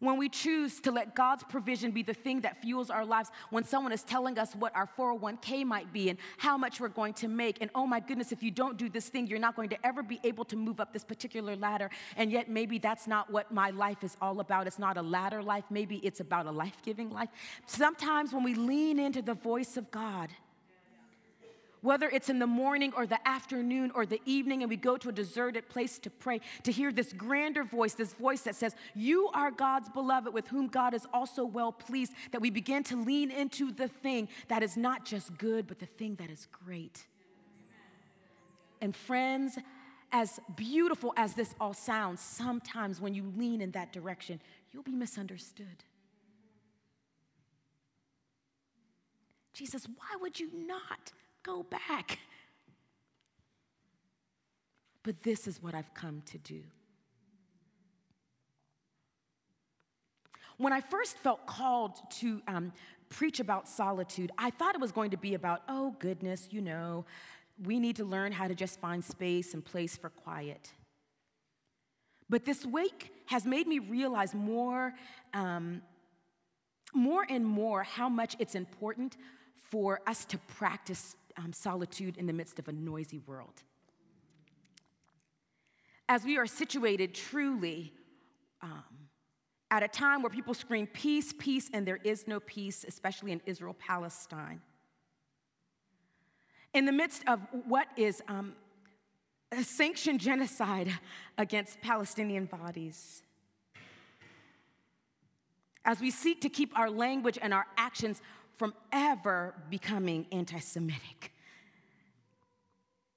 When 0.00 0.18
we 0.18 0.28
choose 0.28 0.80
to 0.80 0.90
let 0.90 1.14
God's 1.14 1.44
provision 1.44 1.90
be 1.90 2.02
the 2.02 2.14
thing 2.14 2.40
that 2.42 2.60
fuels 2.60 2.90
our 2.90 3.04
lives, 3.04 3.30
when 3.50 3.64
someone 3.64 3.92
is 3.92 4.02
telling 4.02 4.38
us 4.38 4.54
what 4.54 4.74
our 4.74 4.88
401k 4.98 5.64
might 5.64 5.92
be 5.92 6.10
and 6.10 6.18
how 6.36 6.56
much 6.56 6.80
we're 6.80 6.88
going 6.88 7.14
to 7.14 7.28
make, 7.28 7.58
and 7.60 7.70
oh 7.74 7.86
my 7.86 8.00
goodness, 8.00 8.32
if 8.32 8.42
you 8.42 8.50
don't 8.50 8.76
do 8.76 8.88
this 8.88 9.08
thing, 9.08 9.26
you're 9.26 9.38
not 9.38 9.56
going 9.56 9.68
to 9.70 9.86
ever 9.86 10.02
be 10.02 10.20
able 10.24 10.44
to 10.46 10.56
move 10.56 10.80
up 10.80 10.92
this 10.92 11.04
particular 11.04 11.56
ladder. 11.56 11.90
And 12.16 12.30
yet, 12.30 12.48
maybe 12.48 12.78
that's 12.78 13.06
not 13.06 13.30
what 13.30 13.52
my 13.52 13.70
life 13.70 14.02
is 14.02 14.16
all 14.20 14.40
about. 14.40 14.66
It's 14.66 14.78
not 14.78 14.96
a 14.96 15.02
ladder 15.02 15.42
life, 15.42 15.64
maybe 15.70 15.96
it's 15.96 16.20
about 16.20 16.46
a 16.46 16.50
life 16.50 16.76
giving 16.82 17.10
life. 17.10 17.28
Sometimes 17.66 18.32
when 18.32 18.42
we 18.42 18.54
lean 18.54 18.98
into 18.98 19.22
the 19.22 19.34
voice 19.34 19.76
of 19.76 19.90
God, 19.90 20.30
whether 21.84 22.08
it's 22.08 22.30
in 22.30 22.38
the 22.38 22.46
morning 22.46 22.94
or 22.96 23.06
the 23.06 23.28
afternoon 23.28 23.92
or 23.94 24.06
the 24.06 24.20
evening, 24.24 24.62
and 24.62 24.70
we 24.70 24.76
go 24.76 24.96
to 24.96 25.10
a 25.10 25.12
deserted 25.12 25.68
place 25.68 25.98
to 25.98 26.08
pray, 26.08 26.40
to 26.62 26.72
hear 26.72 26.90
this 26.90 27.12
grander 27.12 27.62
voice, 27.62 27.92
this 27.92 28.14
voice 28.14 28.40
that 28.40 28.56
says, 28.56 28.74
You 28.94 29.28
are 29.34 29.50
God's 29.50 29.90
beloved, 29.90 30.32
with 30.32 30.48
whom 30.48 30.68
God 30.68 30.94
is 30.94 31.06
also 31.12 31.44
well 31.44 31.72
pleased, 31.72 32.14
that 32.32 32.40
we 32.40 32.48
begin 32.48 32.84
to 32.84 32.96
lean 32.96 33.30
into 33.30 33.70
the 33.70 33.88
thing 33.88 34.28
that 34.48 34.62
is 34.62 34.78
not 34.78 35.04
just 35.04 35.36
good, 35.36 35.66
but 35.66 35.78
the 35.78 35.84
thing 35.84 36.14
that 36.14 36.30
is 36.30 36.48
great. 36.64 37.06
And 38.80 38.96
friends, 38.96 39.58
as 40.10 40.40
beautiful 40.56 41.12
as 41.18 41.34
this 41.34 41.54
all 41.60 41.74
sounds, 41.74 42.22
sometimes 42.22 42.98
when 42.98 43.12
you 43.12 43.30
lean 43.36 43.60
in 43.60 43.72
that 43.72 43.92
direction, 43.92 44.40
you'll 44.72 44.84
be 44.84 44.92
misunderstood. 44.92 45.84
Jesus, 49.52 49.86
why 49.86 50.16
would 50.22 50.40
you 50.40 50.48
not 50.66 51.12
Go 51.44 51.62
back. 51.62 52.18
But 55.04 55.22
this 55.22 55.46
is 55.46 55.62
what 55.62 55.74
I've 55.74 55.94
come 55.94 56.22
to 56.32 56.38
do. 56.38 56.62
When 60.56 60.72
I 60.72 60.80
first 60.80 61.18
felt 61.18 61.46
called 61.46 61.98
to 62.20 62.40
um, 62.48 62.72
preach 63.10 63.38
about 63.38 63.68
solitude, 63.68 64.32
I 64.38 64.50
thought 64.50 64.74
it 64.74 64.80
was 64.80 64.92
going 64.92 65.10
to 65.10 65.16
be 65.16 65.34
about, 65.34 65.62
oh, 65.68 65.94
goodness, 65.98 66.48
you 66.50 66.60
know, 66.60 67.04
we 67.62 67.78
need 67.78 67.96
to 67.96 68.04
learn 68.04 68.32
how 68.32 68.48
to 68.48 68.54
just 68.54 68.80
find 68.80 69.04
space 69.04 69.54
and 69.54 69.64
place 69.64 69.96
for 69.96 70.08
quiet. 70.10 70.72
But 72.30 72.44
this 72.44 72.64
week 72.64 73.12
has 73.26 73.44
made 73.44 73.66
me 73.66 73.78
realize 73.78 74.34
more, 74.34 74.94
um, 75.34 75.82
more 76.94 77.26
and 77.28 77.44
more 77.44 77.82
how 77.82 78.08
much 78.08 78.34
it's 78.38 78.54
important 78.54 79.16
for 79.70 80.00
us 80.06 80.24
to 80.26 80.38
practice 80.38 81.16
um, 81.36 81.52
solitude 81.52 82.16
in 82.16 82.26
the 82.26 82.32
midst 82.32 82.58
of 82.58 82.68
a 82.68 82.72
noisy 82.72 83.20
world. 83.26 83.62
As 86.08 86.24
we 86.24 86.36
are 86.36 86.46
situated 86.46 87.14
truly 87.14 87.92
um, 88.62 88.84
at 89.70 89.82
a 89.82 89.88
time 89.88 90.22
where 90.22 90.30
people 90.30 90.54
scream 90.54 90.86
peace, 90.86 91.32
peace, 91.36 91.70
and 91.72 91.86
there 91.86 92.00
is 92.04 92.28
no 92.28 92.40
peace, 92.40 92.84
especially 92.86 93.32
in 93.32 93.40
Israel 93.46 93.74
Palestine. 93.78 94.60
In 96.72 96.84
the 96.84 96.92
midst 96.92 97.22
of 97.26 97.40
what 97.66 97.86
is 97.96 98.22
um, 98.28 98.54
a 99.52 99.62
sanctioned 99.62 100.20
genocide 100.20 100.92
against 101.38 101.80
Palestinian 101.80 102.46
bodies. 102.46 103.22
As 105.84 106.00
we 106.00 106.10
seek 106.10 106.40
to 106.42 106.48
keep 106.48 106.76
our 106.78 106.90
language 106.90 107.38
and 107.40 107.52
our 107.52 107.66
actions 107.76 108.22
from 108.56 108.74
ever 108.92 109.54
becoming 109.70 110.26
anti 110.32 110.58
Semitic. 110.58 111.32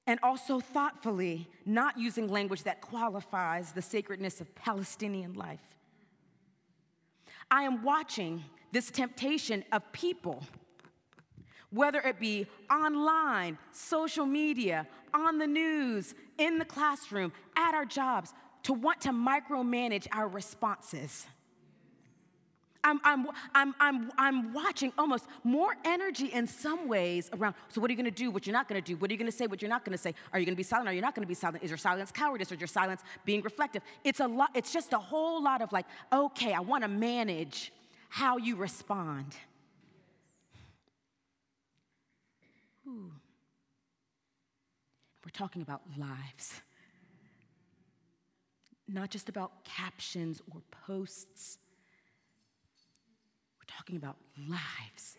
And 0.06 0.20
also 0.24 0.60
thoughtfully 0.60 1.48
not 1.65 2.00
using 2.00 2.29
language 2.29 2.63
that 2.63 2.82
qualifies 2.82 3.74
the 3.74 3.82
sacredness 3.82 4.39
of 4.39 4.53
Palestinian 4.56 5.34
life. 5.34 5.60
I 7.51 7.63
am 7.63 7.84
watching 7.84 8.44
this 8.72 8.89
temptation 8.89 9.63
of 9.72 9.89
people, 9.91 10.44
whether 11.72 12.00
it 12.00 12.20
be 12.20 12.48
online, 12.72 13.58
social 13.72 14.25
media, 14.25 14.88
on 15.13 15.38
the 15.38 15.48
news, 15.48 16.15
in 16.38 16.58
the 16.58 16.65
classroom, 16.65 17.32
at 17.58 17.74
our 17.74 17.86
jobs, 17.86 18.34
to 18.63 18.74
want 18.74 19.01
to 19.01 19.10
micromanage 19.10 20.08
our 20.12 20.27
responses 20.27 21.25
I'm, 22.88 23.01
I'm, 23.03 23.27
I'm, 23.53 23.75
I'm, 23.82 24.12
I'm 24.17 24.53
watching 24.53 24.94
almost 24.98 25.25
more 25.44 25.75
energy 25.84 26.27
in 26.27 26.48
some 26.48 26.88
ways 26.88 27.29
around. 27.34 27.56
So, 27.67 27.82
what 27.82 27.89
are 27.89 27.91
you 27.91 27.98
going 27.98 28.10
to 28.13 28.24
do? 28.24 28.32
What 28.32 28.48
you're 28.48 28.53
not 28.53 28.70
going 28.70 28.82
to 28.82 28.86
do? 28.86 28.96
What 28.96 29.12
are 29.12 29.13
you 29.13 29.17
going 29.17 29.29
to 29.29 29.38
say? 29.38 29.46
What 29.46 29.62
you're 29.62 29.67
not 29.67 29.84
going 29.84 29.91
to 29.91 30.01
say? 30.01 30.13
Are 30.32 30.39
you 30.39 30.46
going 30.46 30.56
to 30.56 30.58
be 30.58 30.63
silent? 30.63 30.88
Are 30.88 30.94
you 30.94 31.01
not 31.01 31.13
going 31.13 31.25
to 31.25 31.27
be 31.27 31.34
silent? 31.34 31.63
Is 31.65 31.70
your 31.70 31.77
silence 31.77 32.12
cowardice? 32.12 32.50
Or 32.50 32.56
your 32.56 32.67
silence 32.67 33.01
being 33.25 33.41
reflective? 33.41 33.82
It's 34.06 34.22
a 34.22 34.27
lot. 34.27 34.51
It's 34.56 34.72
just 34.72 34.94
a 34.94 34.98
whole 34.98 35.44
lot 35.44 35.62
of 35.62 35.74
like, 35.74 35.86
okay, 36.13 36.53
I 36.53 36.62
want 36.62 36.84
to 36.84 36.88
manage 36.88 37.74
how 38.08 38.38
you 38.38 38.56
respond. 38.56 39.36
Ooh. 42.88 43.12
We're 45.25 45.32
talking 45.32 45.62
about 45.62 45.82
lives, 45.98 46.62
not 48.88 49.10
just 49.10 49.27
about 49.27 49.65
captions 49.65 50.41
or 50.53 50.62
posts 50.88 51.58
talking 53.68 53.96
about 53.96 54.18
lives. 54.48 55.18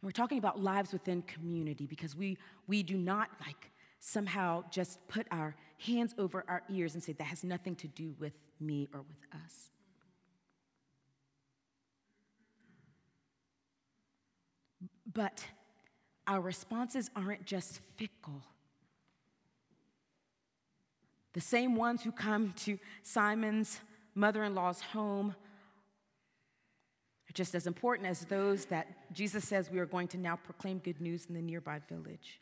And 0.00 0.08
we're 0.08 0.12
talking 0.12 0.38
about 0.38 0.62
lives 0.62 0.92
within 0.92 1.22
community 1.22 1.86
because 1.86 2.16
we, 2.16 2.38
we 2.66 2.82
do 2.82 2.96
not 2.96 3.28
like 3.44 3.70
somehow 3.98 4.64
just 4.70 5.06
put 5.08 5.26
our 5.30 5.54
hands 5.78 6.14
over 6.18 6.44
our 6.48 6.62
ears 6.70 6.94
and 6.94 7.02
say 7.02 7.12
that 7.12 7.24
has 7.24 7.44
nothing 7.44 7.74
to 7.76 7.88
do 7.88 8.14
with 8.18 8.32
me 8.58 8.88
or 8.94 9.00
with 9.00 9.42
us. 9.44 9.70
But 15.12 15.44
our 16.26 16.40
responses 16.40 17.10
aren't 17.16 17.44
just 17.44 17.80
fickle. 17.96 18.42
The 21.32 21.40
same 21.40 21.76
ones 21.76 22.02
who 22.02 22.12
come 22.12 22.54
to 22.58 22.78
Simon's 23.02 23.80
mother 24.14 24.44
in 24.44 24.54
law's 24.54 24.80
home 24.80 25.34
are 27.30 27.32
just 27.32 27.54
as 27.54 27.66
important 27.66 28.08
as 28.08 28.24
those 28.26 28.64
that 28.66 28.88
Jesus 29.12 29.46
says 29.46 29.70
we 29.70 29.78
are 29.78 29.86
going 29.86 30.08
to 30.08 30.18
now 30.18 30.36
proclaim 30.36 30.78
good 30.78 31.00
news 31.00 31.26
in 31.26 31.34
the 31.34 31.42
nearby 31.42 31.80
village. 31.88 32.40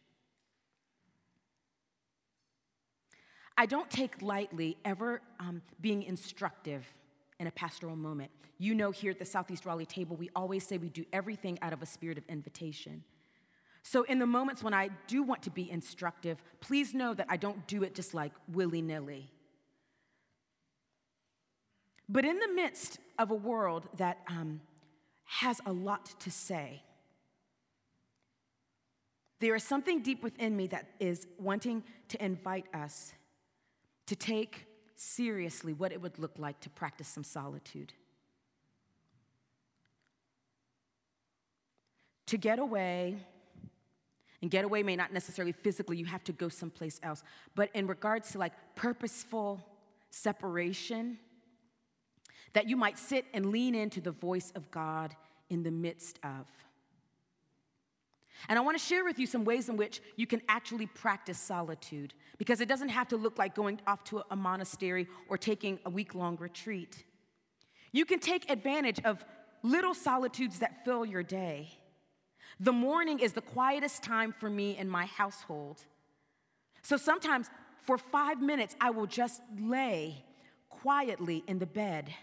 I 3.56 3.66
don't 3.66 3.90
take 3.90 4.22
lightly 4.22 4.76
ever 4.84 5.20
um, 5.40 5.62
being 5.80 6.04
instructive 6.04 6.86
in 7.38 7.48
a 7.48 7.50
pastoral 7.50 7.96
moment. 7.96 8.30
You 8.58 8.74
know, 8.74 8.90
here 8.90 9.10
at 9.10 9.18
the 9.18 9.24
Southeast 9.24 9.66
Raleigh 9.66 9.86
table, 9.86 10.16
we 10.16 10.30
always 10.34 10.66
say 10.66 10.78
we 10.78 10.88
do 10.88 11.04
everything 11.12 11.58
out 11.60 11.72
of 11.72 11.82
a 11.82 11.86
spirit 11.86 12.18
of 12.18 12.24
invitation. 12.28 13.04
So, 13.82 14.02
in 14.04 14.18
the 14.18 14.26
moments 14.26 14.62
when 14.62 14.74
I 14.74 14.90
do 15.06 15.22
want 15.22 15.42
to 15.42 15.50
be 15.50 15.70
instructive, 15.70 16.42
please 16.60 16.94
know 16.94 17.14
that 17.14 17.26
I 17.28 17.36
don't 17.36 17.66
do 17.66 17.82
it 17.82 17.94
just 17.94 18.14
like 18.14 18.32
willy 18.48 18.82
nilly. 18.82 19.30
But 22.08 22.24
in 22.24 22.38
the 22.38 22.48
midst 22.48 22.98
of 23.18 23.30
a 23.30 23.34
world 23.34 23.88
that 23.96 24.18
um, 24.28 24.60
has 25.28 25.60
a 25.66 25.72
lot 25.72 26.06
to 26.20 26.30
say. 26.30 26.82
There 29.40 29.54
is 29.54 29.62
something 29.62 30.02
deep 30.02 30.22
within 30.22 30.56
me 30.56 30.66
that 30.68 30.88
is 30.98 31.28
wanting 31.38 31.84
to 32.08 32.24
invite 32.24 32.64
us 32.74 33.12
to 34.06 34.16
take 34.16 34.66
seriously 34.96 35.74
what 35.74 35.92
it 35.92 36.00
would 36.00 36.18
look 36.18 36.32
like 36.38 36.58
to 36.60 36.70
practice 36.70 37.08
some 37.08 37.22
solitude. 37.22 37.92
To 42.26 42.38
get 42.38 42.58
away, 42.58 43.18
and 44.40 44.50
get 44.50 44.64
away 44.64 44.82
may 44.82 44.96
not 44.96 45.12
necessarily 45.12 45.52
physically, 45.52 45.98
you 45.98 46.06
have 46.06 46.24
to 46.24 46.32
go 46.32 46.48
someplace 46.48 46.98
else, 47.02 47.22
but 47.54 47.68
in 47.74 47.86
regards 47.86 48.32
to 48.32 48.38
like 48.38 48.54
purposeful 48.76 49.62
separation, 50.10 51.18
that 52.52 52.68
you 52.68 52.76
might 52.76 52.98
sit 52.98 53.24
and 53.34 53.46
lean 53.46 53.74
into 53.74 54.00
the 54.00 54.10
voice 54.10 54.52
of 54.54 54.70
God 54.70 55.14
in 55.50 55.62
the 55.62 55.70
midst 55.70 56.18
of. 56.22 56.46
And 58.48 58.58
I 58.58 58.62
want 58.62 58.78
to 58.78 58.84
share 58.84 59.04
with 59.04 59.18
you 59.18 59.26
some 59.26 59.44
ways 59.44 59.68
in 59.68 59.76
which 59.76 60.00
you 60.16 60.26
can 60.26 60.40
actually 60.48 60.86
practice 60.86 61.38
solitude 61.38 62.14
because 62.38 62.60
it 62.60 62.68
doesn't 62.68 62.90
have 62.90 63.08
to 63.08 63.16
look 63.16 63.38
like 63.38 63.54
going 63.54 63.80
off 63.86 64.04
to 64.04 64.22
a 64.30 64.36
monastery 64.36 65.08
or 65.28 65.36
taking 65.36 65.80
a 65.84 65.90
week 65.90 66.14
long 66.14 66.36
retreat. 66.36 67.04
You 67.90 68.04
can 68.04 68.20
take 68.20 68.50
advantage 68.50 69.00
of 69.04 69.24
little 69.62 69.94
solitudes 69.94 70.60
that 70.60 70.84
fill 70.84 71.04
your 71.04 71.24
day. 71.24 71.70
The 72.60 72.72
morning 72.72 73.18
is 73.18 73.32
the 73.32 73.40
quietest 73.40 74.02
time 74.02 74.32
for 74.38 74.48
me 74.48 74.76
in 74.76 74.88
my 74.88 75.06
household. 75.06 75.82
So 76.82 76.96
sometimes 76.96 77.48
for 77.82 77.98
five 77.98 78.40
minutes, 78.40 78.76
I 78.80 78.90
will 78.90 79.06
just 79.06 79.42
lay 79.58 80.24
quietly 80.68 81.42
in 81.48 81.58
the 81.58 81.66
bed 81.66 82.14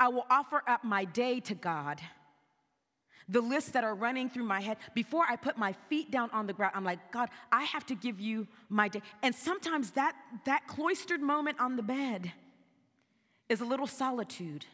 I 0.00 0.08
will 0.08 0.26
offer 0.30 0.62
up 0.66 0.84
my 0.84 1.04
day 1.04 1.40
to 1.40 1.54
God. 1.54 2.00
The 3.28 3.40
lists 3.40 3.72
that 3.72 3.84
are 3.84 3.94
running 3.94 4.30
through 4.30 4.44
my 4.44 4.60
head, 4.60 4.78
before 4.94 5.24
I 5.28 5.36
put 5.36 5.58
my 5.58 5.74
feet 5.90 6.10
down 6.10 6.30
on 6.30 6.46
the 6.46 6.54
ground, 6.54 6.72
I'm 6.74 6.84
like, 6.84 7.12
God, 7.12 7.28
I 7.52 7.64
have 7.64 7.84
to 7.86 7.94
give 7.94 8.18
you 8.20 8.46
my 8.70 8.88
day. 8.88 9.02
And 9.22 9.34
sometimes 9.34 9.90
that, 9.92 10.14
that 10.46 10.66
cloistered 10.66 11.20
moment 11.20 11.60
on 11.60 11.76
the 11.76 11.82
bed 11.82 12.32
is 13.48 13.60
a 13.60 13.66
little 13.66 13.86
solitude. 13.86 14.64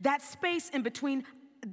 That 0.00 0.22
space 0.22 0.70
in 0.70 0.82
between 0.82 1.24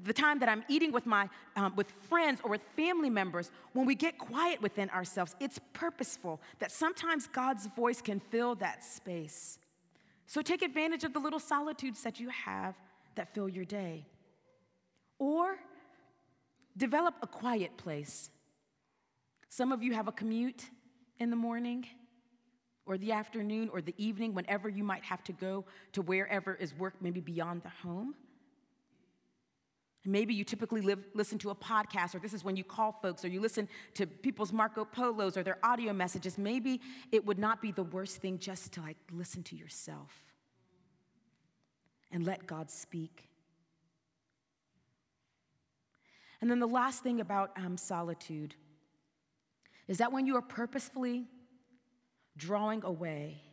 the 0.04 0.13
time 0.13 0.39
that 0.39 0.49
I'm 0.49 0.63
eating 0.69 0.91
with 0.91 1.06
my 1.06 1.30
um, 1.56 1.73
with 1.75 1.91
friends 2.10 2.39
or 2.43 2.51
with 2.51 2.62
family 2.75 3.10
members, 3.10 3.51
when 3.73 3.86
we 3.86 3.95
get 3.95 4.17
quiet 4.17 4.62
within 4.62 4.89
ourselves, 4.91 5.36
it's 5.39 5.60
purposeful 5.73 6.39
that 6.60 6.71
sometimes 6.71 7.27
God's 7.27 7.67
voice 7.67 8.01
can 8.01 8.19
fill 8.19 8.56
that 8.56 8.84
space. 8.84 9.60
So 10.32 10.41
take 10.41 10.62
advantage 10.62 11.04
of 11.04 11.12
the 11.12 11.20
little 11.20 11.41
solitudes 11.41 12.04
that 12.04 12.17
you 12.22 12.30
have 12.30 12.74
that 13.15 13.34
fill 13.36 13.50
your 13.50 13.65
day. 13.65 14.06
Or 15.20 15.58
develop 16.78 17.15
a 17.22 17.28
quiet 17.28 17.76
place. 17.76 18.30
Some 19.50 19.74
of 19.74 19.84
you 19.84 19.94
have 19.94 20.08
a 20.08 20.13
commute 20.13 20.70
in 21.20 21.32
the 21.32 21.36
morning 21.36 21.86
or 22.86 22.98
the 22.98 23.12
afternoon 23.12 23.67
or 23.74 23.82
the 23.82 23.94
evening, 23.98 24.34
whenever 24.34 24.70
you 24.70 24.86
might 24.86 25.04
have 25.04 25.22
to 25.26 25.34
go 25.34 25.65
to 25.91 26.02
wherever 26.02 26.56
is 26.56 26.74
work, 26.76 26.94
maybe 27.02 27.20
beyond 27.20 27.63
the 27.63 27.86
home. 27.86 28.15
Maybe 30.04 30.34
you 30.34 30.44
typically 30.44 30.82
live, 30.82 31.06
listen 31.14 31.38
to 31.40 31.52
a 31.52 31.56
podcast, 31.56 32.16
or 32.16 32.20
this 32.20 32.34
is 32.34 32.44
when 32.44 32.56
you 32.56 32.64
call 32.64 32.92
folks, 32.92 33.24
or 33.24 33.28
you 33.28 33.40
listen 33.40 33.70
to 33.94 34.08
people's 34.08 34.52
Marco 34.52 34.84
Polos 34.84 35.38
or 35.38 35.44
their 35.44 35.60
audio 35.64 35.94
messages. 35.94 36.40
Maybe 36.40 36.82
it 37.12 37.24
would 37.26 37.38
not 37.38 37.62
be 37.62 37.72
the 37.72 37.84
worst 37.84 38.18
thing 38.18 38.40
just 38.40 38.72
to 38.74 38.82
like 38.82 38.98
listen 39.12 39.44
to 39.44 39.56
yourself 39.56 40.12
and 42.12 42.26
let 42.26 42.48
God 42.48 42.72
speak. 42.72 43.30
And 46.42 46.50
then 46.50 46.60
the 46.60 46.68
last 46.68 47.04
thing 47.04 47.22
about 47.22 47.52
um, 47.56 47.78
solitude 47.78 48.56
is 49.88 50.00
that 50.00 50.12
when 50.12 50.26
you 50.26 50.36
are 50.36 50.42
purposefully 50.42 51.28
drawing 52.36 52.84
away, 52.84 53.44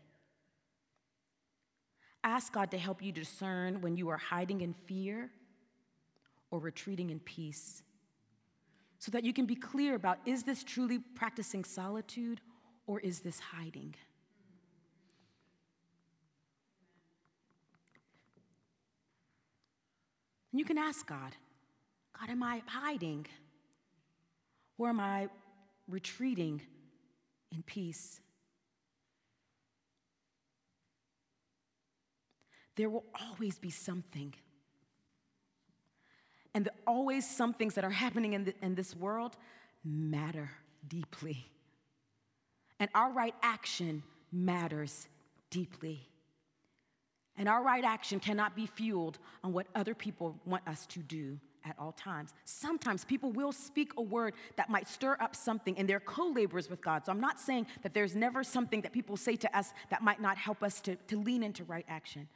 ask 2.25 2.55
God 2.55 2.71
to 2.71 2.79
help 2.79 3.03
you 3.03 3.13
discern 3.13 3.83
when 3.83 3.99
you 3.99 4.09
are 4.09 4.17
hiding 4.17 4.63
in 4.63 4.73
fear 4.73 5.31
or 6.51 6.59
retreating 6.59 7.11
in 7.11 7.21
peace 7.21 7.83
so 8.99 9.11
that 9.13 9.25
you 9.25 9.33
can 9.33 9.47
be 9.47 9.55
clear 9.55 9.95
about 9.95 10.19
is 10.27 10.43
this 10.43 10.65
truly 10.65 10.99
practicing 10.99 11.65
solitude 11.65 12.41
or 12.87 13.01
is 13.01 13.21
this 13.21 13.39
hiding? 13.39 13.95
And 20.53 20.59
you 20.59 20.65
can 20.65 20.79
ask 20.79 21.07
God, 21.07 21.37
God, 22.19 22.31
am 22.31 22.43
I 22.43 22.63
hiding? 22.67 23.27
Or 24.79 24.89
am 24.89 25.01
I 25.01 25.29
retreating 25.89 26.63
in 27.53 27.63
peace? 27.63 28.21
There 32.77 32.89
will 32.89 33.05
always 33.21 33.59
be 33.59 33.71
something. 33.71 34.33
And 36.55 36.65
the, 36.65 36.73
always 36.87 37.29
some 37.29 37.53
things 37.53 37.75
that 37.75 37.85
are 37.85 37.91
happening 37.91 38.33
in, 38.33 38.45
the, 38.45 38.55
in 38.63 38.75
this 38.75 38.97
world 38.97 39.37
matter 39.85 40.51
deeply. 40.87 41.47
And 42.81 42.91
our 42.95 43.13
right 43.13 43.35
action 43.43 44.03
matters 44.33 45.09
deeply. 45.51 46.09
And 47.37 47.49
our 47.49 47.63
right 47.63 47.85
action 47.85 48.19
cannot 48.19 48.57
be 48.57 48.67
fueled 48.67 49.19
on 49.45 49.53
what 49.53 49.67
other 49.75 49.95
people 49.95 50.37
want 50.45 50.67
us 50.67 50.87
to 50.87 51.01
do 51.01 51.39
at 51.65 51.77
all 51.79 51.93
times. 51.93 52.35
Sometimes 52.45 53.05
people 53.05 53.31
will 53.31 53.53
speak 53.53 53.93
a 53.97 54.03
word 54.03 54.35
that 54.57 54.71
might 54.71 54.89
stir 54.89 55.17
up 55.21 55.37
something, 55.37 55.79
and 55.79 55.89
they're 55.89 56.01
co 56.01 56.29
laborers 56.29 56.69
with 56.69 56.81
God. 56.81 57.05
So 57.07 57.13
I'm 57.13 57.21
not 57.21 57.39
saying 57.39 57.67
that 57.83 57.95
there's 57.95 58.17
never 58.17 58.43
something 58.43 58.81
that 58.83 58.93
people 58.93 59.17
say 59.17 59.37
to 59.37 59.57
us 59.57 59.73
that 59.91 60.03
might 60.03 60.21
not 60.21 60.37
help 60.37 60.63
us 60.63 60.81
to, 60.83 60.97
to 60.97 61.21
lean 61.21 61.43
into 61.43 61.65
right 61.65 61.87
action. 61.89 62.29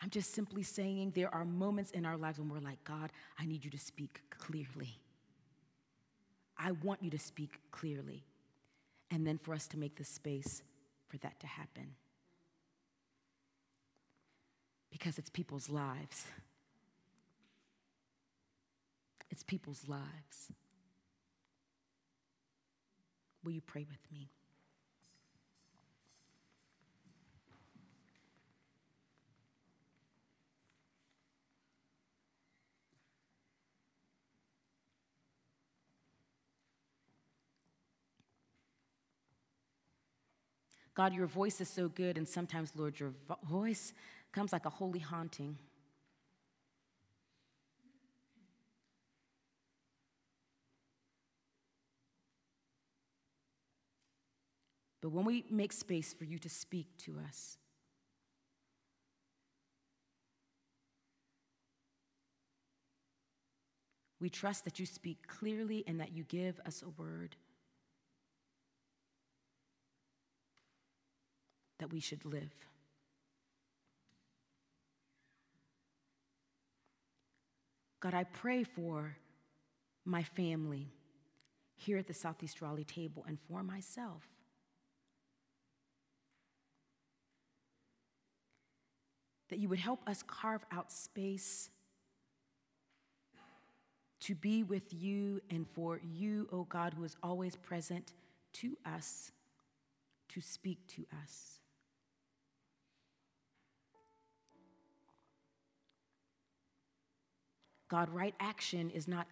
I'm 0.00 0.10
just 0.10 0.32
simply 0.32 0.62
saying 0.62 1.12
there 1.14 1.32
are 1.34 1.44
moments 1.44 1.90
in 1.90 2.06
our 2.06 2.16
lives 2.16 2.38
when 2.38 2.48
we're 2.48 2.60
like, 2.60 2.82
God, 2.84 3.10
I 3.38 3.46
need 3.46 3.64
you 3.64 3.70
to 3.70 3.78
speak 3.78 4.20
clearly. 4.30 5.00
I 6.56 6.72
want 6.72 7.02
you 7.02 7.10
to 7.10 7.18
speak 7.18 7.58
clearly. 7.70 8.24
And 9.10 9.26
then 9.26 9.38
for 9.38 9.54
us 9.54 9.66
to 9.68 9.78
make 9.78 9.96
the 9.96 10.04
space 10.04 10.62
for 11.08 11.16
that 11.18 11.40
to 11.40 11.46
happen. 11.46 11.94
Because 14.90 15.18
it's 15.18 15.30
people's 15.30 15.68
lives. 15.68 16.26
It's 19.30 19.42
people's 19.42 19.82
lives. 19.88 20.52
Will 23.44 23.52
you 23.52 23.60
pray 23.60 23.86
with 23.88 24.00
me? 24.12 24.30
God, 40.98 41.14
your 41.14 41.28
voice 41.28 41.60
is 41.60 41.68
so 41.68 41.88
good, 41.88 42.18
and 42.18 42.26
sometimes, 42.26 42.72
Lord, 42.74 42.98
your 42.98 43.12
vo- 43.28 43.38
voice 43.48 43.92
comes 44.32 44.52
like 44.52 44.66
a 44.66 44.68
holy 44.68 44.98
haunting. 44.98 45.56
But 55.00 55.10
when 55.10 55.24
we 55.24 55.44
make 55.48 55.72
space 55.72 56.12
for 56.12 56.24
you 56.24 56.36
to 56.40 56.48
speak 56.48 56.88
to 57.04 57.14
us, 57.28 57.58
we 64.20 64.28
trust 64.28 64.64
that 64.64 64.80
you 64.80 64.86
speak 64.86 65.28
clearly 65.28 65.84
and 65.86 66.00
that 66.00 66.10
you 66.10 66.24
give 66.24 66.58
us 66.66 66.82
a 66.82 66.88
word 67.00 67.36
that 71.78 71.92
we 71.92 72.00
should 72.00 72.24
live. 72.24 72.52
God, 78.00 78.14
I 78.14 78.24
pray 78.24 78.62
for 78.62 79.16
my 80.04 80.22
family 80.22 80.88
here 81.74 81.98
at 81.98 82.06
the 82.06 82.14
Southeast 82.14 82.62
Raleigh 82.62 82.84
table 82.84 83.24
and 83.26 83.38
for 83.48 83.62
myself. 83.62 84.22
That 89.48 89.58
you 89.58 89.68
would 89.68 89.78
help 89.78 90.00
us 90.06 90.22
carve 90.26 90.64
out 90.70 90.92
space 90.92 91.70
to 94.20 94.34
be 94.34 94.62
with 94.62 94.92
you 94.92 95.40
and 95.50 95.66
for 95.74 96.00
you, 96.04 96.48
O 96.52 96.58
oh 96.58 96.66
God, 96.68 96.94
who 96.94 97.04
is 97.04 97.16
always 97.22 97.56
present 97.56 98.12
to 98.54 98.76
us, 98.84 99.32
to 100.28 100.40
speak 100.40 100.78
to 100.88 101.06
us. 101.22 101.57
God, 107.88 108.10
right 108.10 108.34
action 108.38 108.90
is 108.90 109.08
not 109.08 109.26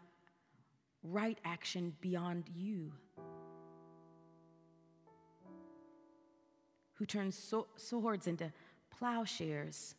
right 1.02 1.38
action 1.44 1.94
beyond 2.00 2.44
you. 2.54 2.92
Who 6.94 7.04
turns 7.04 7.36
so- 7.36 7.68
swords 7.76 8.26
into 8.26 8.50
plowshares 8.90 9.94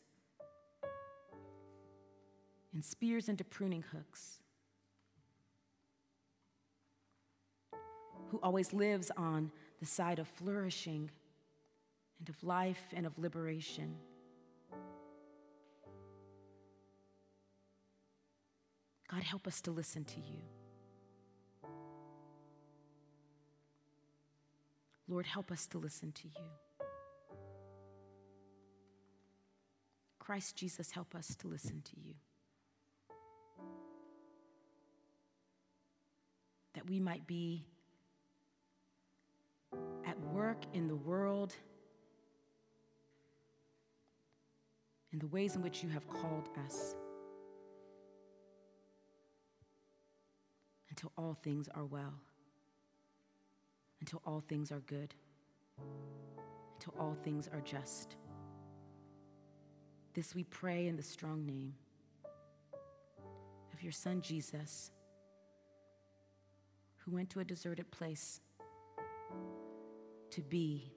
and 2.74 2.84
spears 2.84 3.30
into 3.30 3.44
pruning 3.44 3.84
hooks. 3.92 4.40
Who 8.30 8.40
always 8.42 8.74
lives 8.74 9.12
on 9.16 9.52
the 9.80 9.86
side 9.86 10.20
of 10.20 10.28
flourishing 10.28 11.12
and 12.20 12.30
of 12.30 12.44
life 12.44 12.94
and 12.94 13.06
of 13.06 13.18
liberation. 13.20 13.96
God, 19.10 19.24
help 19.24 19.48
us 19.48 19.62
to 19.62 19.72
listen 19.72 20.04
to 20.06 20.20
you. 20.20 20.42
Lord, 25.08 25.26
help 25.26 25.52
us 25.52 25.66
to 25.68 25.78
listen 25.78 26.12
to 26.12 26.28
you. 26.28 26.86
Christ 30.20 30.58
Jesus, 30.58 30.92
help 30.92 31.16
us 31.16 31.36
to 31.36 31.48
listen 31.48 31.82
to 31.84 32.00
you. 32.04 32.14
That 36.74 36.90
we 36.90 37.00
might 37.00 37.26
be 37.26 37.66
at 40.06 40.20
work 40.34 40.58
in 40.74 40.88
the 40.90 40.96
world 40.96 41.56
in 45.14 45.20
the 45.20 45.28
ways 45.28 45.56
in 45.56 45.62
which 45.62 45.82
you 45.82 45.90
have 45.90 46.08
called 46.10 46.50
us. 46.66 46.96
Until 50.98 51.12
all 51.16 51.38
things 51.44 51.70
are 51.76 51.86
well, 51.86 52.16
until 54.00 54.20
all 54.26 54.44
things 54.48 54.72
are 54.72 54.80
good, 54.80 55.14
until 56.74 56.94
all 57.00 57.16
things 57.24 57.48
are 57.54 57.62
just. 57.62 58.16
This 60.16 60.34
we 60.34 60.44
pray 60.46 60.88
in 60.88 60.98
the 60.98 61.04
strong 61.04 61.46
name 61.46 61.76
of 63.76 63.84
your 63.84 63.92
Son 63.92 64.22
Jesus, 64.24 64.90
who 67.06 67.12
went 67.12 67.30
to 67.30 67.42
a 67.42 67.44
deserted 67.44 67.92
place 67.92 68.42
to 70.32 70.42
be 70.42 70.92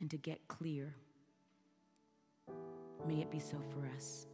and 0.00 0.10
to 0.10 0.16
get 0.16 0.48
clear. 0.48 0.96
May 3.06 3.20
it 3.20 3.30
be 3.30 3.38
so 3.38 3.58
for 3.70 3.88
us. 3.96 4.26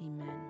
Amen. 0.00 0.41